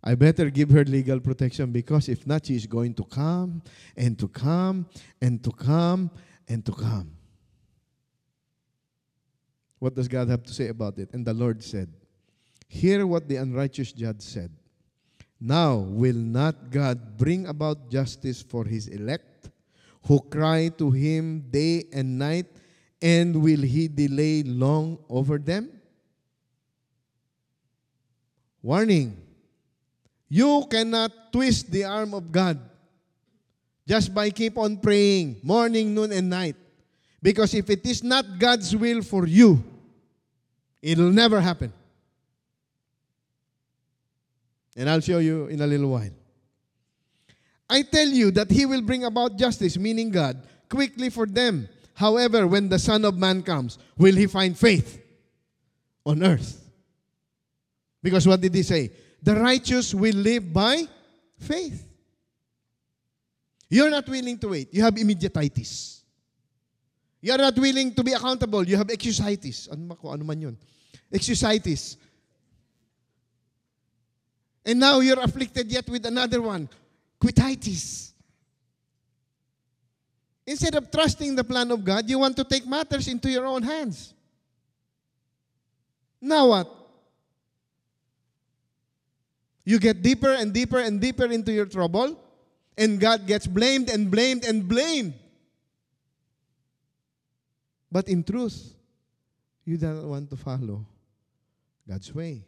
[0.03, 3.63] I better give her legal protection because if not, she is going to come
[3.97, 4.87] and to come
[5.21, 6.11] and to come
[6.47, 7.11] and to come.
[9.79, 11.11] What does God have to say about it?
[11.13, 11.93] And the Lord said,
[12.69, 14.51] Hear what the unrighteous judge said.
[15.41, 19.51] Now will not God bring about justice for his elect
[20.07, 22.47] who cry to him day and night,
[23.01, 25.71] and will he delay long over them?
[28.63, 29.17] Warning
[30.29, 32.59] you cannot twist the arm of God
[33.87, 36.57] just by keep on praying morning, noon, and night.
[37.25, 39.65] Because if it is not God's will for you,
[40.83, 41.73] it'll never happen.
[44.77, 46.11] And I'll show you in a little while.
[47.71, 51.67] I tell you that he will bring about justice, meaning God, quickly for them.
[51.95, 55.01] However, when the Son of Man comes, will he find faith
[56.05, 56.63] on earth?
[58.03, 58.91] Because what did he say?
[59.23, 60.83] The righteous will live by
[61.39, 61.89] faith.
[63.71, 64.75] You're not willing to wait.
[64.75, 65.94] You have immediatitis.
[67.25, 68.69] You're not willing to be accountable.
[68.69, 69.73] You have excusitis.
[69.73, 70.59] Ano, ano man yun?
[71.11, 71.97] Excusitis.
[74.63, 76.69] And now you're afflicted yet with another one,
[77.19, 78.13] quititis.
[80.47, 83.63] Instead of trusting the plan of God, you want to take matters into your own
[83.63, 84.13] hands.
[86.21, 86.69] Now what?
[89.65, 92.21] You get deeper and deeper and deeper into your trouble,
[92.77, 95.15] and God gets blamed and blamed and blamed.
[97.95, 98.75] But in truth,
[99.65, 100.85] you don't want to follow
[101.89, 102.43] God's way.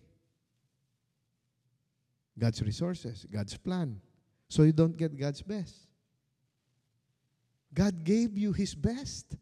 [2.36, 4.00] God's resources, God's plan.
[4.48, 5.86] So you don't get God's best.
[7.72, 9.36] God gave you His best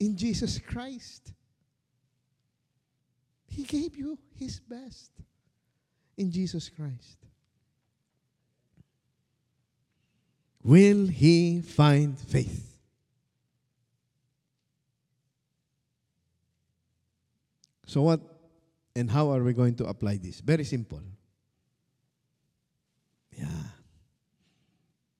[0.00, 1.32] in Jesus Christ.
[3.46, 5.12] He gave you His best
[6.16, 7.16] in Jesus Christ.
[10.64, 12.67] Will He find faith?
[17.88, 18.20] So, what
[18.94, 20.40] and how are we going to apply this?
[20.40, 21.00] Very simple.
[23.32, 23.64] Yeah.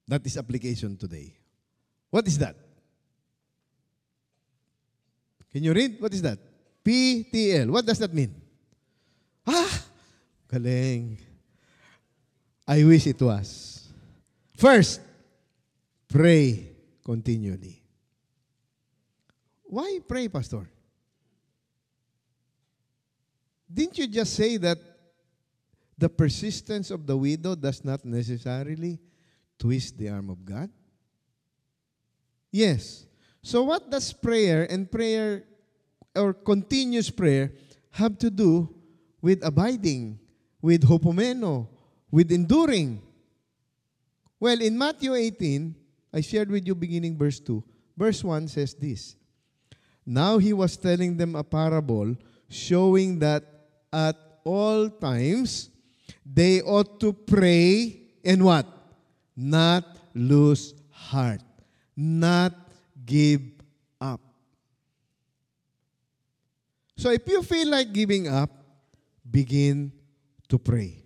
[0.07, 1.33] That is application today.
[2.11, 2.57] What is that?
[5.50, 5.96] Can you read?
[5.98, 6.38] What is that?
[6.85, 7.70] PTL.
[7.70, 8.35] What does that mean?
[9.46, 9.85] Ah,
[10.52, 11.16] galing.
[12.66, 13.88] I wish it was.
[14.59, 15.00] First,
[16.07, 16.68] pray
[17.02, 17.81] continually.
[19.64, 20.68] Why pray, Pastor?
[23.72, 24.78] Didn't you just say that
[25.96, 28.98] the persistence of the widow does not necessarily
[29.59, 30.70] twist the arm of God?
[32.50, 33.07] Yes.
[33.42, 35.44] So, what does prayer and prayer
[36.16, 37.52] or continuous prayer
[37.90, 38.74] have to do
[39.20, 40.18] with abiding,
[40.62, 41.68] with hupomeno,
[42.11, 43.02] with enduring?
[44.40, 45.74] Well, in Matthew 18,
[46.12, 47.62] I shared with you beginning verse 2.
[47.96, 49.16] Verse 1 says this
[50.07, 52.16] Now he was telling them a parable
[52.48, 53.58] showing that
[53.92, 55.70] at all times
[56.24, 58.66] they ought to pray and what?
[59.37, 61.40] Not lose heart.
[61.96, 62.55] Not
[63.05, 63.40] give
[64.01, 64.20] up.
[66.96, 68.50] So if you feel like giving up,
[69.29, 69.92] begin
[70.48, 71.02] to pray.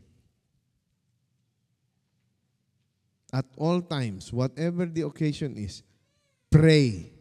[3.33, 5.83] At all times, whatever the occasion is,
[6.51, 7.13] pray.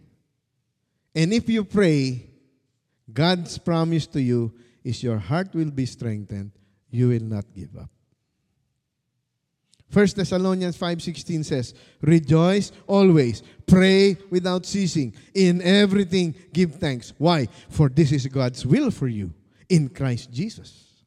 [1.15, 2.29] And if you pray,
[3.11, 4.53] God's promise to you
[4.83, 6.51] is your heart will be strengthened
[6.91, 7.89] you will not give up.
[9.91, 17.47] 1 Thessalonians 5:16 says, "Rejoice always, pray without ceasing, in everything give thanks." Why?
[17.69, 19.33] For this is God's will for you
[19.67, 21.03] in Christ Jesus.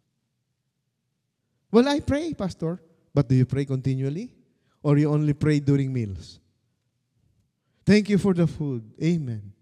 [1.71, 2.81] Well, I pray, pastor,
[3.15, 4.35] but do you pray continually
[4.83, 6.39] or you only pray during meals?
[7.87, 8.85] Thank you for the food.
[9.03, 9.54] Amen.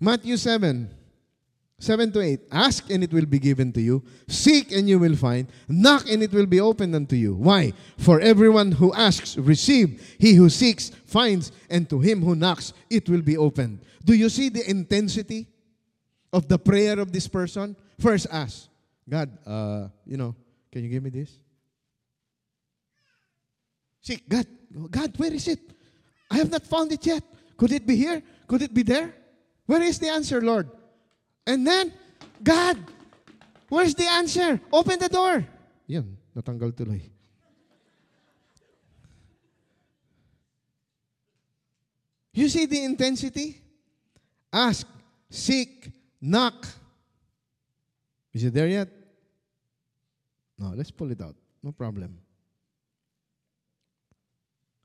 [0.00, 0.90] Matthew 7,
[1.78, 2.40] 7 to 8.
[2.50, 4.02] Ask and it will be given to you.
[4.28, 5.48] Seek and you will find.
[5.68, 7.34] Knock and it will be opened unto you.
[7.34, 7.72] Why?
[7.98, 10.16] For everyone who asks, receive.
[10.18, 11.52] He who seeks, finds.
[11.70, 13.80] And to him who knocks, it will be opened.
[14.04, 15.46] Do you see the intensity
[16.32, 17.76] of the prayer of this person?
[17.98, 18.68] First, ask
[19.08, 20.34] God, uh, you know,
[20.72, 21.38] can you give me this?
[24.00, 24.46] Seek, God,
[24.90, 25.60] God, where is it?
[26.30, 27.22] I have not found it yet.
[27.56, 28.22] Could it be here?
[28.46, 29.14] Could it be there?
[29.66, 30.68] Where is the answer, Lord?
[31.46, 31.92] And then,
[32.42, 32.78] God,
[33.68, 34.60] where's the answer?
[34.72, 35.44] Open the door.
[35.86, 37.00] Yan, natanggal tuloy.
[42.34, 43.62] You see the intensity?
[44.52, 44.86] Ask,
[45.30, 45.90] seek,
[46.20, 46.66] knock.
[48.32, 48.88] Is it there yet?
[50.58, 51.36] No, let's pull it out.
[51.62, 52.18] No problem.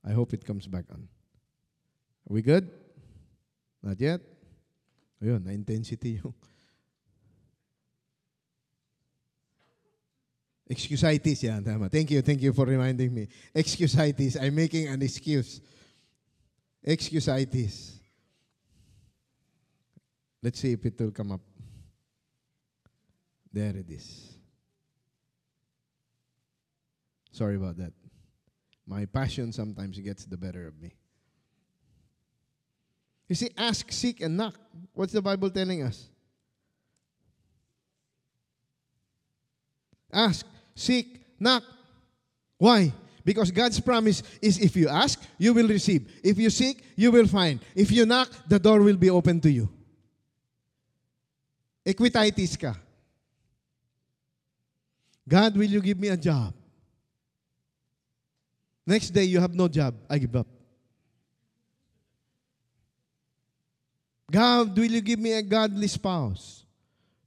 [0.06, 1.08] I hope it comes back on.
[2.30, 2.70] Are we good?
[3.82, 4.22] Not yet?
[5.22, 6.34] Ayun, na-intensity yung...
[10.70, 11.90] Excusitis, yan, tama.
[11.90, 13.28] Thank you, thank you for reminding me.
[13.56, 15.62] Excusitis, I'm making an excuse.
[16.86, 17.98] Excusitis.
[20.44, 21.42] Let's see if it will come up.
[23.52, 24.38] There it is.
[27.32, 27.94] Sorry about that.
[28.86, 30.94] My passion sometimes gets the better of me.
[33.30, 34.56] You see, ask, seek, and knock.
[34.94, 36.10] What's the Bible telling us?
[40.12, 41.64] Ask, seek, knock.
[42.58, 42.92] Why?
[43.24, 46.12] Because God's promise is if you ask, you will receive.
[46.24, 47.60] If you seek, you will find.
[47.76, 49.70] If you knock, the door will be open to you.
[51.86, 52.76] Equititis ka.
[55.28, 56.54] God, will you give me a job?
[58.88, 59.94] Next day, you have no job.
[60.10, 60.48] I give up.
[64.32, 66.66] God, will you give me a godly spouse?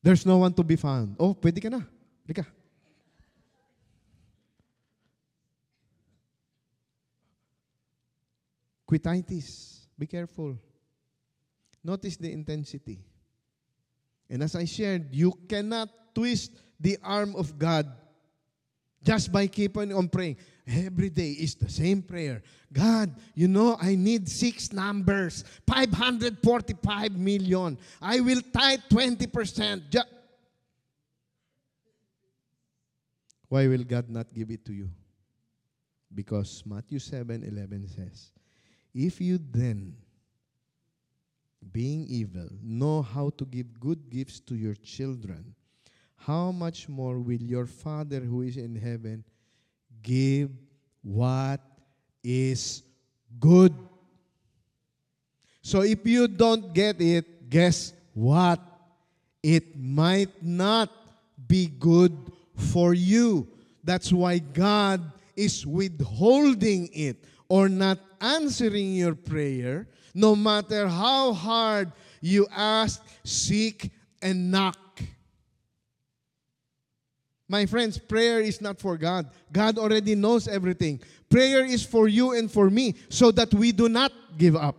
[0.02, 1.16] There's no one to be found.
[1.18, 1.82] Oh, pwede ka na.
[2.26, 2.46] Pwede ka.
[8.86, 9.86] Quititis.
[9.98, 10.58] Be careful.
[11.82, 12.98] Notice the intensity.
[14.30, 17.90] And as I shared, you cannot twist the arm of God
[19.02, 20.36] just by keeping on praying.
[20.66, 22.40] Every day is the same prayer.
[22.72, 27.76] God, you know, I need six numbers 545 million.
[28.00, 29.90] I will tithe 20%.
[29.90, 29.98] Ju-
[33.48, 34.88] Why will God not give it to you?
[36.14, 38.30] Because Matthew 7 11 says,
[38.94, 39.96] If you then,
[41.72, 45.54] being evil, know how to give good gifts to your children,
[46.16, 49.24] how much more will your Father who is in heaven
[50.02, 50.50] give
[51.02, 51.60] what
[52.22, 52.82] is
[53.38, 53.74] good?
[55.62, 58.60] So if you don't get it, guess what?
[59.42, 60.90] It might not
[61.48, 62.16] be good
[62.56, 63.48] for you.
[63.84, 65.02] That's why God
[65.36, 73.90] is withholding it or not answering your prayer, no matter how hard you ask, seek,
[74.20, 74.78] and knock.
[77.52, 79.28] My friends, prayer is not for God.
[79.52, 81.02] God already knows everything.
[81.28, 84.74] Prayer is for you and for me so that we do not give up.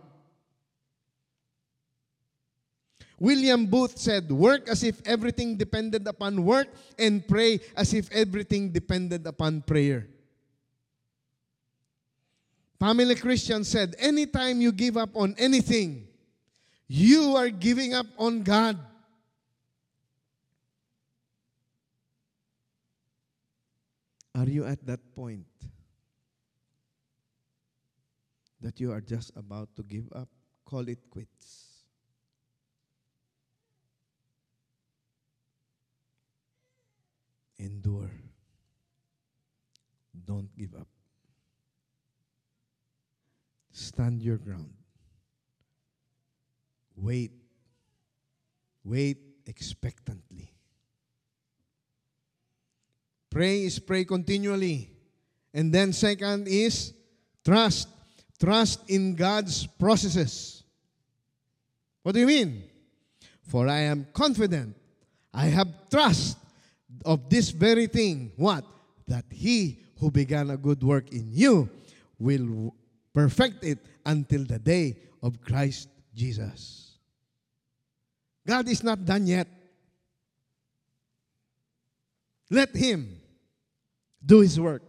[3.20, 6.66] William Booth said, Work as if everything depended upon work,
[6.98, 10.08] and pray as if everything depended upon prayer.
[12.80, 16.08] Family Christian said, Anytime you give up on anything,
[16.88, 18.80] you are giving up on God.
[24.34, 25.46] Are you at that point
[28.60, 30.28] that you are just about to give up?
[30.64, 31.84] Call it quits.
[37.58, 38.10] Endure.
[40.24, 40.88] Don't give up.
[43.70, 44.74] Stand your ground.
[46.96, 47.32] Wait.
[48.82, 50.53] Wait expectantly.
[53.34, 54.88] Pray is pray continually.
[55.52, 56.94] And then second is
[57.44, 57.88] trust.
[58.38, 60.62] Trust in God's processes.
[62.04, 62.62] What do you mean?
[63.42, 64.76] For I am confident,
[65.32, 66.38] I have trust
[67.04, 68.30] of this very thing.
[68.36, 68.64] What?
[69.08, 71.68] That he who began a good work in you
[72.20, 72.72] will
[73.12, 76.98] perfect it until the day of Christ Jesus.
[78.46, 79.48] God is not done yet.
[82.48, 83.23] Let him
[84.24, 84.82] do his work.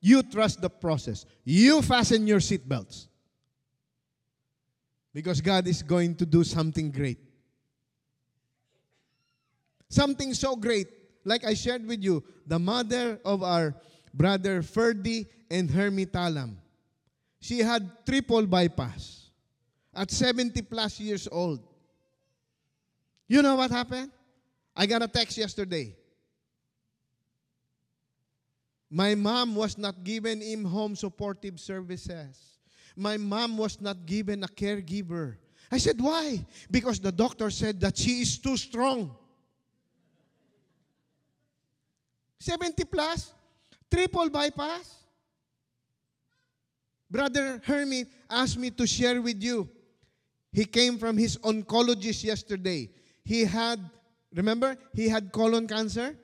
[0.00, 1.24] You trust the process.
[1.44, 3.08] You fasten your seatbelts.
[5.12, 7.18] Because God is going to do something great.
[9.88, 10.86] Something so great,
[11.24, 13.74] like I shared with you, the mother of our
[14.12, 16.56] brother Ferdi and Hermie Talam.
[17.40, 19.30] She had triple bypass
[19.94, 21.60] at 70 plus years old.
[23.26, 24.10] You know what happened?
[24.76, 25.97] I got a text yesterday.
[28.90, 32.58] My mom was not given in home supportive services.
[32.96, 35.36] My mom was not given a caregiver.
[35.70, 36.44] I said, Why?
[36.70, 39.14] Because the doctor said that she is too strong.
[42.40, 43.32] 70 plus,
[43.90, 44.94] triple bypass.
[47.10, 49.68] Brother Hermie asked me to share with you.
[50.52, 52.90] He came from his oncologist yesterday.
[53.24, 53.78] He had,
[54.34, 56.16] remember, he had colon cancer.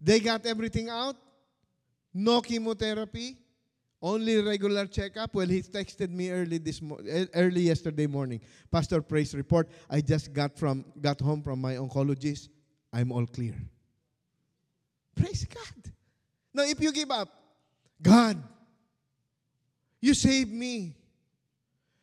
[0.00, 1.16] They got everything out.
[2.14, 3.38] No chemotherapy.
[4.00, 5.32] Only regular checkup.
[5.34, 6.98] Well, he texted me early this mo-
[7.34, 8.40] early yesterday morning.
[8.70, 9.68] Pastor praise report.
[9.88, 12.48] I just got from got home from my oncologist.
[12.92, 13.54] I'm all clear.
[15.14, 15.92] Praise God.
[16.52, 17.28] Now, if you give up,
[18.02, 18.42] God,
[20.00, 20.96] you saved me.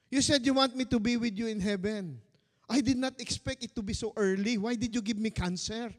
[0.09, 2.21] You said you want me to be with you in heaven.
[2.69, 4.57] I did not expect it to be so early.
[4.57, 5.93] Why did you give me cancer?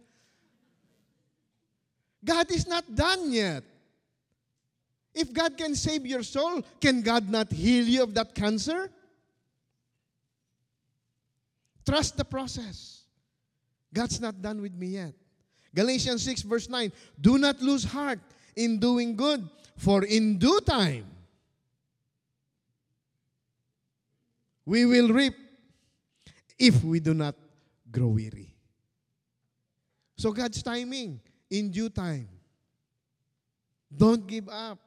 [2.25, 3.65] God is not done yet.
[5.15, 8.91] If God can save your soul, can God not heal you of that cancer?
[11.85, 13.03] Trust the process.
[13.93, 15.15] God's not done with me yet.
[15.75, 18.21] Galatians 6, verse 9 Do not lose heart
[18.55, 21.07] in doing good, for in due time
[24.65, 25.35] we will reap
[26.59, 27.35] if we do not
[27.91, 28.55] grow weary.
[30.17, 32.29] So, God's timing, in due time.
[33.95, 34.79] Don't give up.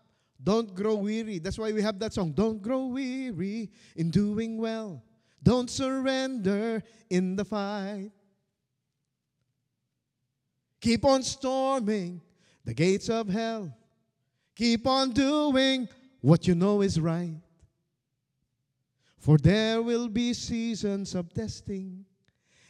[0.44, 1.40] Don't grow weary.
[1.40, 2.34] That's why we have that song.
[2.34, 5.02] Don't grow weary in doing well.
[5.42, 8.12] Don't surrender in the fight.
[10.82, 12.22] Keep on storming
[12.66, 13.74] the gates of hell.
[14.56, 15.88] Keep on doing
[16.20, 17.36] what you know is right.
[19.18, 22.04] For there will be seasons of testing,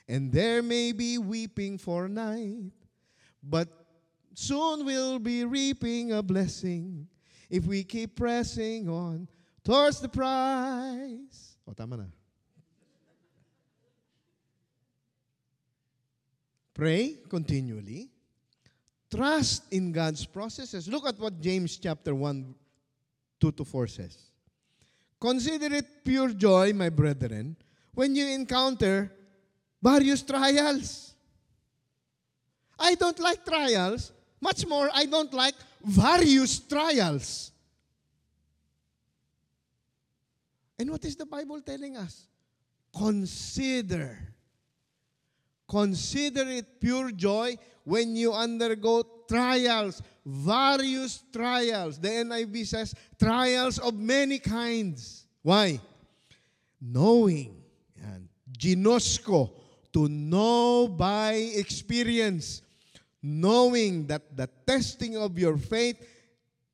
[0.07, 2.71] and there may be weeping for a night,
[3.41, 3.67] but
[4.35, 7.07] soon we'll be reaping a blessing
[7.53, 9.27] if we keep pressing on
[9.63, 11.55] towards the prize.
[11.69, 12.09] O, tama na.
[16.73, 18.09] Pray continually.
[19.07, 20.87] Trust in God's processes.
[20.87, 22.55] Look at what James chapter 1,
[23.39, 24.17] 2 to 4 says.
[25.21, 27.55] Consider it pure joy, my brethren,
[27.93, 29.13] when you encounter
[29.79, 31.13] various trials.
[32.79, 34.11] I don't like trials.
[34.41, 37.51] Much more, I don't like various trials.
[40.79, 42.27] And what is the Bible telling us?
[42.95, 44.17] Consider.
[45.67, 51.99] Consider it pure joy when you undergo trials, various trials.
[51.99, 55.25] The NIV says, trials of many kinds.
[55.41, 55.79] Why?
[56.79, 57.61] Knowing,
[58.01, 58.27] and
[58.57, 59.51] ginosko,
[59.93, 62.61] to know by experience,
[63.23, 65.95] knowing that the testing of your faith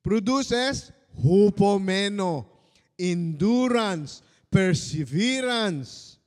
[0.04, 0.92] produces
[1.24, 2.46] hupomeno,
[2.98, 6.18] endurance, perseverance.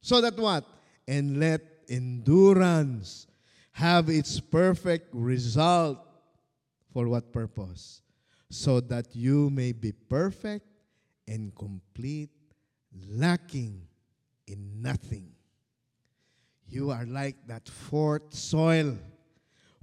[0.00, 0.64] So that what?
[1.06, 3.26] And let endurance
[3.72, 5.98] have its perfect result.
[6.92, 8.00] For what purpose?
[8.48, 10.64] So that you may be perfect
[11.28, 12.30] and complete,
[13.10, 13.82] lacking
[14.46, 15.32] in nothing.
[16.66, 18.96] You are like that fourth soil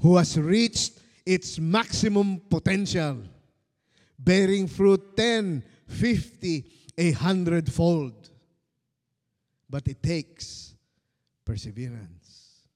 [0.03, 3.17] who has reached its maximum potential,
[4.19, 6.65] bearing fruit 10, 50,
[6.97, 8.29] a hundredfold.
[9.69, 10.75] But it takes
[11.45, 12.67] perseverance.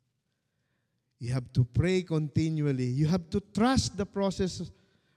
[1.19, 2.85] You have to pray continually.
[2.85, 4.71] You have to trust the process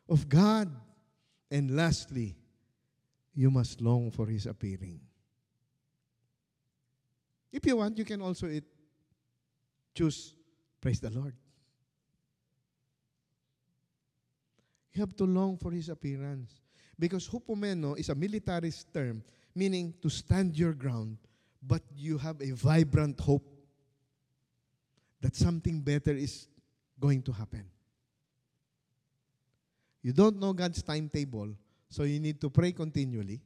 [0.09, 0.69] of God.
[1.49, 2.35] And lastly,
[3.37, 4.99] you must long for His appearing.
[7.53, 8.65] If you want, you can also eat,
[9.95, 10.35] choose
[10.81, 11.35] praise the Lord.
[14.93, 16.61] You have to long for His appearance.
[16.99, 19.23] Because hupomeno is a militarist term,
[19.55, 21.17] meaning to stand your ground,
[21.63, 23.47] but you have a vibrant hope
[25.21, 26.49] that something better is
[26.99, 27.65] going to happen.
[30.03, 31.55] You don't know God's timetable,
[31.89, 33.41] so you need to pray continually.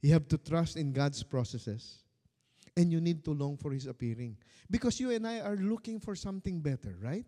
[0.00, 1.98] You have to trust in God's processes.
[2.76, 4.36] And you need to long for His appearing.
[4.70, 7.26] Because you and I are looking for something better, right?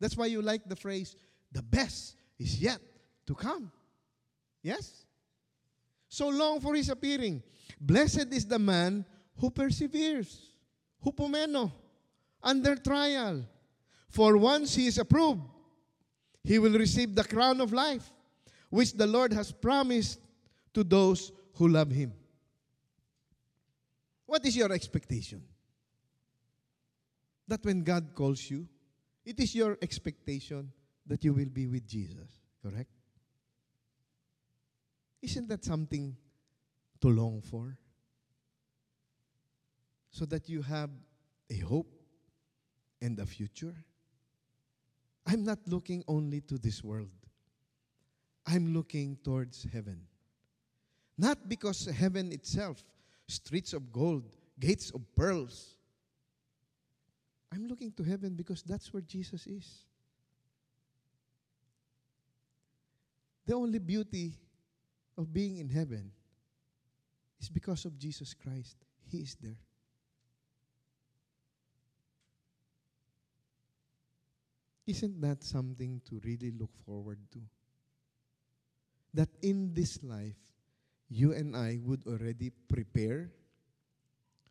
[0.00, 1.16] That's why you like the phrase,
[1.52, 2.80] the best is yet
[3.26, 3.70] to come.
[4.62, 5.06] Yes?
[6.08, 7.42] So long for His appearing.
[7.80, 9.04] Blessed is the man
[9.36, 10.48] who perseveres.
[11.04, 11.72] Hupomeno.
[12.42, 13.44] under trial.
[14.08, 15.42] For once he is approved,
[16.44, 18.10] he will receive the crown of life,
[18.70, 20.20] which the Lord has promised
[20.72, 22.12] to those who love him.
[24.24, 25.42] What is your expectation?
[27.46, 28.66] That when God calls you,
[29.24, 30.70] it is your expectation
[31.08, 32.30] that you will be with Jesus,
[32.62, 32.90] correct?
[35.22, 36.16] Isn't that something
[37.00, 37.76] to long for?
[40.10, 40.90] So that you have
[41.50, 41.92] a hope
[43.00, 43.74] and a future?
[45.26, 47.10] I'm not looking only to this world.
[48.46, 50.00] I'm looking towards heaven.
[51.18, 52.82] Not because heaven itself,
[53.26, 55.76] streets of gold, gates of pearls.
[57.52, 59.87] I'm looking to heaven because that's where Jesus is.
[63.48, 64.34] The only beauty
[65.16, 66.12] of being in heaven
[67.40, 68.76] is because of Jesus Christ.
[69.10, 69.56] He is there.
[74.86, 77.38] Isn't that something to really look forward to?
[79.14, 80.36] That in this life,
[81.08, 83.30] you and I would already prepare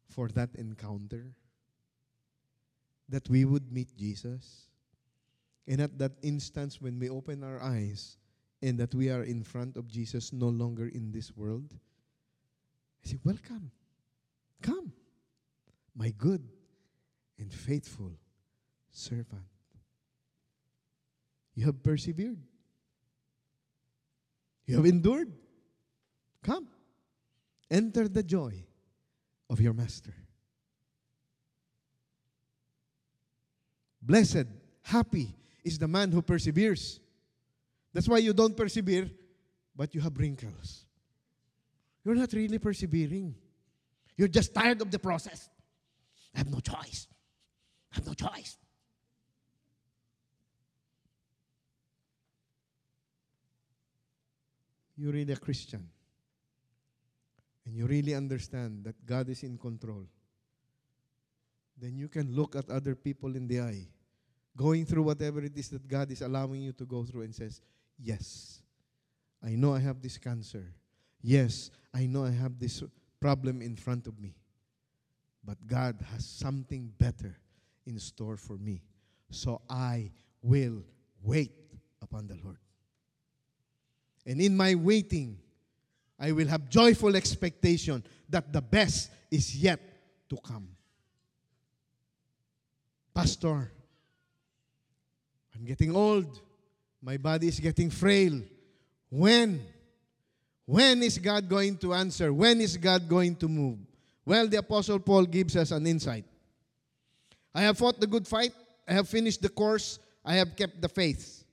[0.09, 1.35] for that encounter.
[3.09, 4.69] That we would meet Jesus.
[5.67, 8.17] And at that instance, when we open our eyes
[8.61, 11.73] and that we are in front of Jesus, no longer in this world,
[13.03, 13.71] I say, Welcome.
[14.61, 14.91] Come,
[15.95, 16.47] my good
[17.37, 18.11] and faithful
[18.91, 19.43] servant.
[21.53, 22.37] You have persevered.
[24.65, 25.31] You have endured.
[26.43, 26.67] Come.
[27.69, 28.63] Enter the joy
[29.49, 30.13] of your master.
[34.01, 34.45] Blessed,
[34.83, 36.99] happy is the man who perseveres.
[37.97, 39.09] That's why you don't persevere,
[39.75, 40.85] but you have wrinkles.
[42.05, 43.33] You're not really persevering.
[44.15, 45.49] You're just tired of the process.
[46.35, 47.07] I have no choice.
[47.91, 48.55] I have no choice.
[54.95, 55.89] you're really a Christian
[57.65, 60.05] and you really understand that God is in control,
[61.79, 63.87] then you can look at other people in the eye,
[64.55, 67.59] going through whatever it is that God is allowing you to go through, and says,
[67.99, 68.61] Yes,
[69.43, 70.73] I know I have this cancer.
[71.21, 72.83] Yes, I know I have this
[73.19, 74.35] problem in front of me.
[75.43, 77.37] But God has something better
[77.85, 78.81] in store for me.
[79.31, 80.83] So I will
[81.21, 81.51] wait
[82.01, 82.57] upon the Lord.
[84.25, 85.39] And in my waiting,
[86.19, 89.79] I will have joyful expectation that the best is yet
[90.29, 90.67] to come.
[93.13, 93.71] Pastor,
[95.55, 96.41] I'm getting old.
[97.01, 98.41] My body is getting frail.
[99.09, 99.61] When?
[100.65, 102.33] When is God going to answer?
[102.33, 103.77] When is God going to move?
[104.25, 106.25] Well, the Apostle Paul gives us an insight.
[107.55, 108.51] I have fought the good fight.
[108.87, 109.99] I have finished the course.
[110.25, 111.45] I have kept the faith.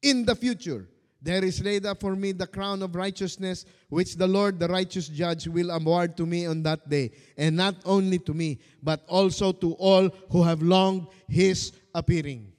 [0.00, 0.88] In the future,
[1.20, 5.08] there is laid up for me the crown of righteousness, which the Lord, the righteous
[5.08, 7.12] judge, will award to me on that day.
[7.36, 12.53] And not only to me, but also to all who have longed his appearing.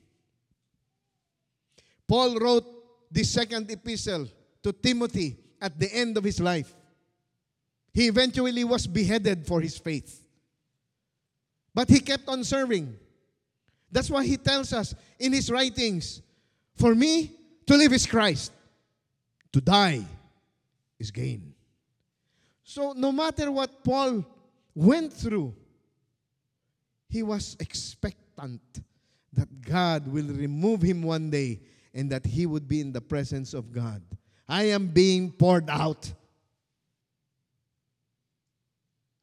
[2.08, 2.66] Paul wrote
[3.12, 4.28] the second epistle
[4.64, 6.74] to Timothy at the end of his life.
[7.94, 10.24] He eventually was beheaded for his faith.
[11.74, 12.96] But he kept on serving.
[13.92, 16.22] That's why he tells us in his writings,
[16.76, 17.32] For me,
[17.66, 18.52] to live is Christ.
[19.54, 20.06] To die
[21.00, 21.54] is gain.
[22.64, 24.26] So no matter what Paul
[24.74, 25.56] went through,
[27.08, 28.62] he was expectant
[29.32, 31.62] that God will remove him one day
[31.96, 34.04] and that he would be in the presence of God.
[34.48, 36.14] I am being poured out.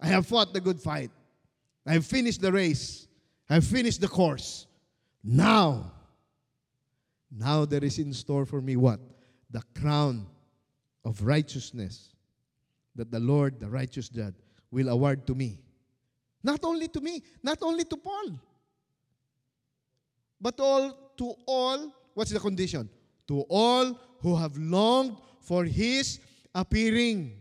[0.01, 1.11] I have fought the good fight.
[1.87, 3.07] I have finished the race.
[3.49, 4.66] I have finished the course.
[5.23, 5.93] Now,
[7.31, 8.99] now there is in store for me what?
[9.51, 10.27] The crown
[11.05, 12.14] of righteousness
[12.97, 14.35] that the Lord, the righteous judge,
[14.70, 15.61] will award to me.
[16.43, 18.41] Not only to me, not only to Paul,
[20.41, 22.89] but all to all, what's the condition?
[23.29, 26.21] To all who have longed for his
[26.55, 27.39] appearing.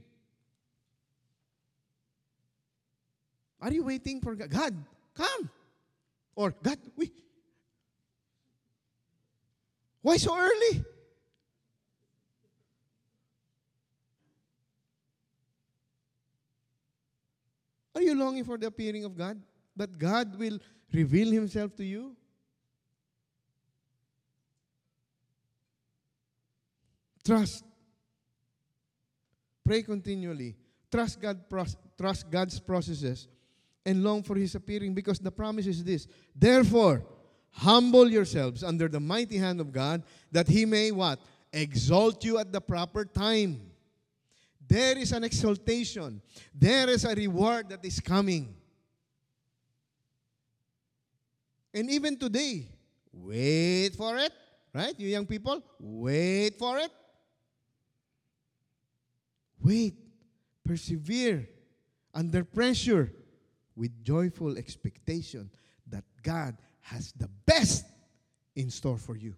[3.62, 4.50] Are you waiting for God?
[4.50, 4.76] God,
[5.14, 5.50] come.
[6.36, 7.12] Or God, we,
[10.02, 10.84] why so early?
[17.94, 19.40] Are you longing for the appearing of God?
[19.76, 20.58] That God will
[20.92, 22.16] reveal Himself to you?
[27.24, 27.64] Trust.
[29.64, 30.56] Pray continually.
[30.92, 31.40] Trust, God,
[31.98, 33.28] trust God's processes
[33.86, 36.08] and long for his appearing because the promise is this.
[36.36, 37.04] Therefore,
[37.52, 41.20] humble yourselves under the mighty hand of God that he may what?
[41.54, 43.62] Exalt you at the proper time.
[44.68, 46.22] There is an exaltation.
[46.54, 48.56] There is a reward that is coming.
[51.74, 52.68] And even today,
[53.12, 54.32] wait for it.
[54.74, 54.98] Right?
[54.98, 56.92] You young people, wait for it.
[59.64, 59.96] Wait.
[60.64, 61.50] Persevere
[62.14, 63.12] under pressure
[63.76, 65.50] with joyful expectation
[65.88, 67.86] that God has the best
[68.56, 69.36] in store for you.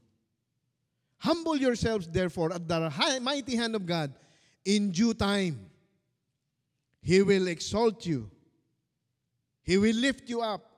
[1.19, 4.13] Humble yourselves, therefore, at the high, mighty hand of God
[4.65, 5.69] in due time.
[7.01, 8.29] He will exalt you,
[9.61, 10.69] He will lift you up,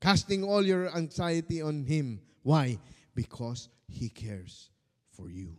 [0.00, 2.20] casting all your anxiety on Him.
[2.42, 2.78] Why?
[3.14, 4.70] Because He cares
[5.12, 5.56] for you.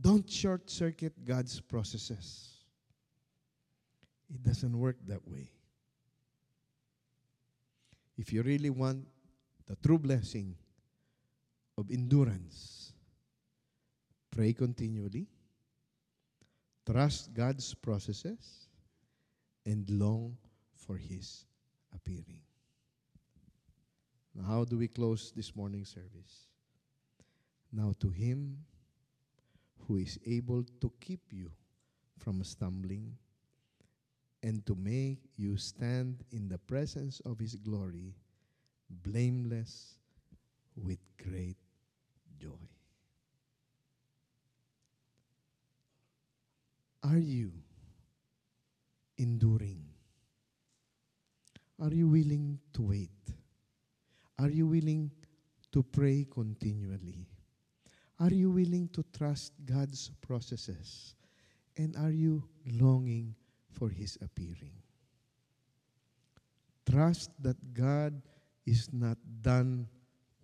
[0.00, 2.50] Don't short circuit God's processes.
[4.34, 5.50] It doesn't work that way.
[8.16, 9.06] If you really want
[9.66, 10.54] the true blessing
[11.76, 12.92] of endurance,
[14.30, 15.26] pray continually,
[16.86, 18.68] trust God's processes,
[19.64, 20.36] and long
[20.74, 21.44] for His
[21.94, 22.40] appearing.
[24.34, 26.46] Now, how do we close this morning service?
[27.72, 28.58] Now, to Him
[29.86, 31.50] who is able to keep you
[32.18, 33.16] from stumbling
[34.42, 38.14] and to make you stand in the presence of His glory,
[38.90, 39.98] blameless
[40.76, 41.56] with great
[42.38, 42.68] joy.
[47.04, 47.52] Are you
[49.18, 49.84] enduring?
[51.80, 53.10] Are you willing to wait?
[54.38, 55.10] Are you willing
[55.72, 57.26] to pray continually?
[58.22, 61.16] Are you willing to trust God's processes?
[61.76, 63.34] And are you longing
[63.72, 64.78] for His appearing?
[66.88, 68.22] Trust that God
[68.64, 69.88] is not done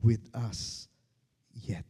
[0.03, 0.89] with us
[1.55, 1.85] yet.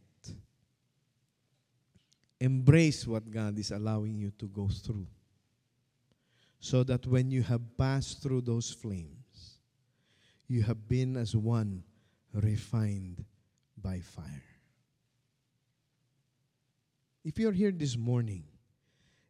[2.39, 5.07] Embrace what God is allowing you to go through.
[6.59, 9.57] So that when you have passed through those flames,
[10.47, 11.83] you have been as one
[12.31, 13.25] refined
[13.81, 14.58] by fire.
[17.23, 18.43] If you're here this morning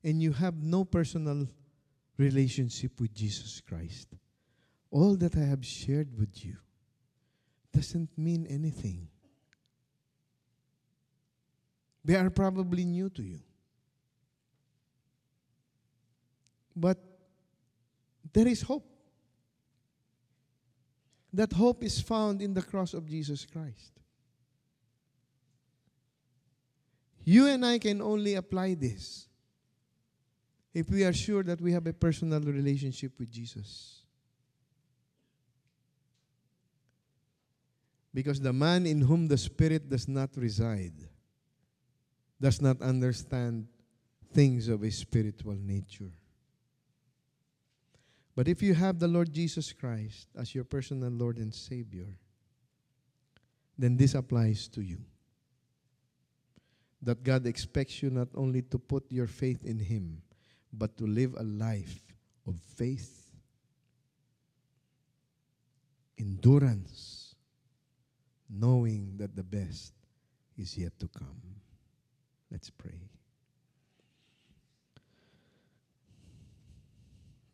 [0.03, 1.47] and you have no personal
[2.17, 4.09] relationship with Jesus Christ,
[4.91, 6.57] all that I have shared with you
[7.73, 9.07] doesn't mean anything.
[12.03, 13.39] They are probably new to you.
[16.75, 16.97] But
[18.33, 18.85] there is hope.
[21.33, 23.91] That hope is found in the cross of Jesus Christ.
[27.29, 29.27] You and I can only apply this
[30.73, 34.01] if we are sure that we have a personal relationship with Jesus.
[38.11, 41.07] Because the man in whom the Spirit does not reside
[42.41, 43.67] does not understand
[44.33, 46.11] things of a spiritual nature.
[48.35, 52.07] But if you have the Lord Jesus Christ as your personal Lord and Savior,
[53.77, 54.97] then this applies to you
[57.01, 60.21] that God expects you not only to put your faith in Him,
[60.73, 62.01] but to live a life
[62.47, 63.31] of faith,
[66.17, 67.35] endurance,
[68.49, 69.93] knowing that the best
[70.57, 71.41] is yet to come.
[72.51, 72.99] Let's pray.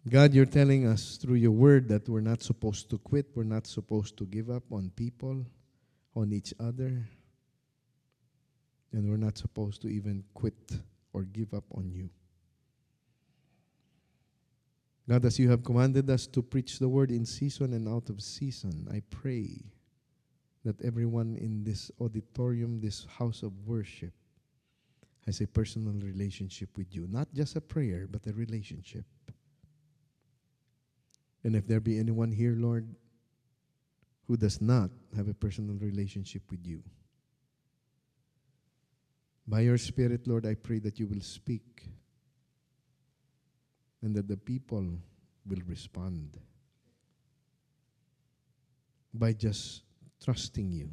[0.08, 3.66] God, you're telling us through your word that we're not supposed to quit, we're not
[3.66, 5.46] supposed to give up on people,
[6.16, 7.08] on each other,
[8.96, 10.72] and we're not supposed to even quit
[11.14, 12.10] or give up on you.
[15.08, 18.22] God, as you have commanded us to preach the word in season and out of
[18.22, 19.66] season, I pray
[20.64, 24.14] that everyone in this auditorium, this house of worship,
[25.26, 27.08] has a personal relationship with you.
[27.10, 29.06] Not just a prayer, but a relationship.
[31.44, 32.88] And if there be anyone here, Lord,
[34.28, 36.82] who does not have a personal relationship with you,
[39.48, 41.88] by your Spirit, Lord, I pray that you will speak
[44.02, 44.86] and that the people
[45.46, 46.38] will respond
[49.14, 49.84] by just
[50.24, 50.90] trusting you,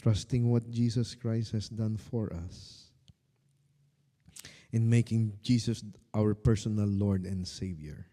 [0.00, 2.90] trusting what Jesus Christ has done for us,
[4.72, 8.06] in making Jesus our personal Lord and Savior.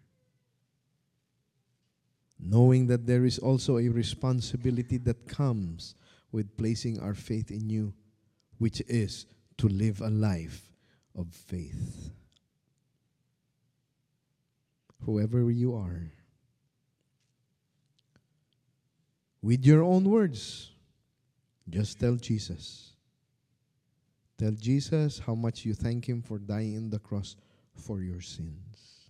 [2.39, 5.95] Knowing that there is also a responsibility that comes
[6.31, 7.93] with placing our faith in you
[8.63, 9.25] which is
[9.57, 10.61] to live a life
[11.15, 12.13] of faith.
[15.05, 16.11] whoever you are.
[19.41, 20.71] With your own words,
[21.69, 22.93] just tell Jesus.
[24.37, 27.35] Tell Jesus how much you thank Him for dying on the cross
[27.75, 29.09] for your sins.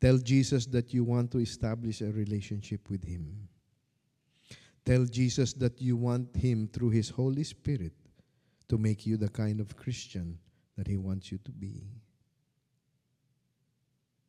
[0.00, 3.48] Tell Jesus that you want to establish a relationship with Him.
[4.84, 7.92] Tell Jesus that you want Him through His Holy Spirit
[8.68, 10.38] to make you the kind of Christian
[10.76, 11.84] that He wants you to be.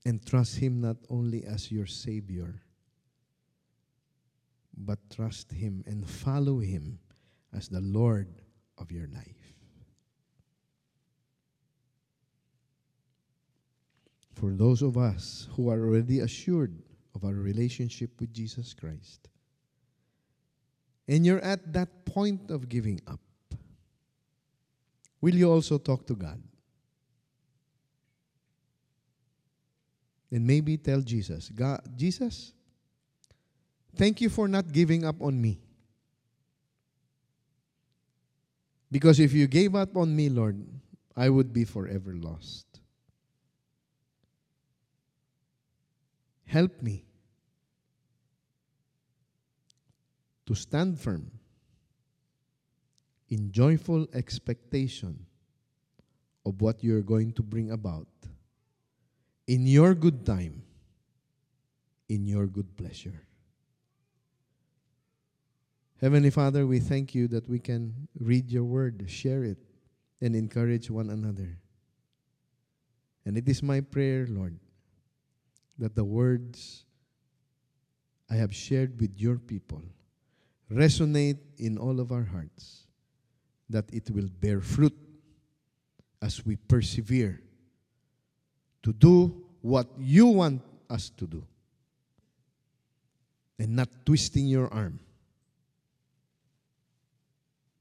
[0.06, 2.62] And trust Him not only as your Savior,
[4.78, 7.00] but trust Him and follow Him
[7.54, 8.28] as the Lord
[8.78, 9.54] of your life.
[14.34, 16.78] For those of us who are already assured
[17.16, 19.30] of our relationship with Jesus Christ,
[21.08, 23.20] and you're at that point of giving up,
[25.22, 26.42] will you also talk to God?
[30.32, 32.52] And maybe tell Jesus, God, Jesus,
[33.96, 35.60] thank you for not giving up on me.
[38.92, 40.66] Because if you gave up on me, Lord,
[41.16, 42.66] I would be forever lost.
[46.46, 47.04] Help me
[50.46, 51.32] to stand firm
[53.30, 55.26] in joyful expectation
[56.46, 58.08] of what you're going to bring about
[59.48, 60.64] in your good time,
[62.10, 63.22] in your good pleasure.
[66.00, 69.58] Heavenly Father, we thank you that we can read your word, share it,
[70.22, 71.58] and encourage one another.
[73.26, 74.58] And it is my prayer, Lord,
[75.80, 76.86] that the words
[78.30, 79.82] I have shared with your people
[80.72, 82.87] resonate in all of our hearts,
[83.70, 84.96] that it will bear fruit
[86.22, 87.42] as we persevere
[88.84, 91.44] to do what you want us to do
[93.60, 95.00] and not twisting your arm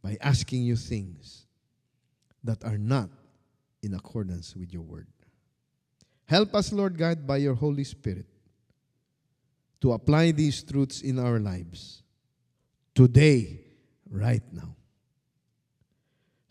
[0.03, 1.47] by asking you things
[2.43, 3.11] that are not
[3.83, 5.07] in accordance with your word.
[6.27, 8.27] Help us, Lord God, by your Holy Spirit
[9.81, 12.03] to apply these truths in our lives
[12.95, 13.61] today,
[14.11, 14.75] right now.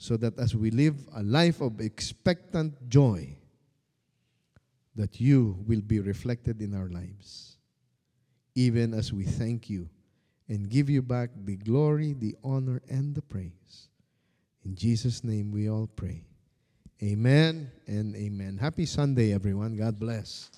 [0.06, 3.36] So that as we live a life of expectant joy,
[4.96, 7.58] that you will be reflected in our lives,
[8.54, 9.90] even as we thank you
[10.48, 13.90] and give you back the glory, the honor, and the praise.
[14.64, 16.24] In Jesus' name we all pray.
[17.02, 18.60] Amen and amen.
[18.62, 19.76] Happy Sunday, everyone.
[19.76, 20.52] God bless.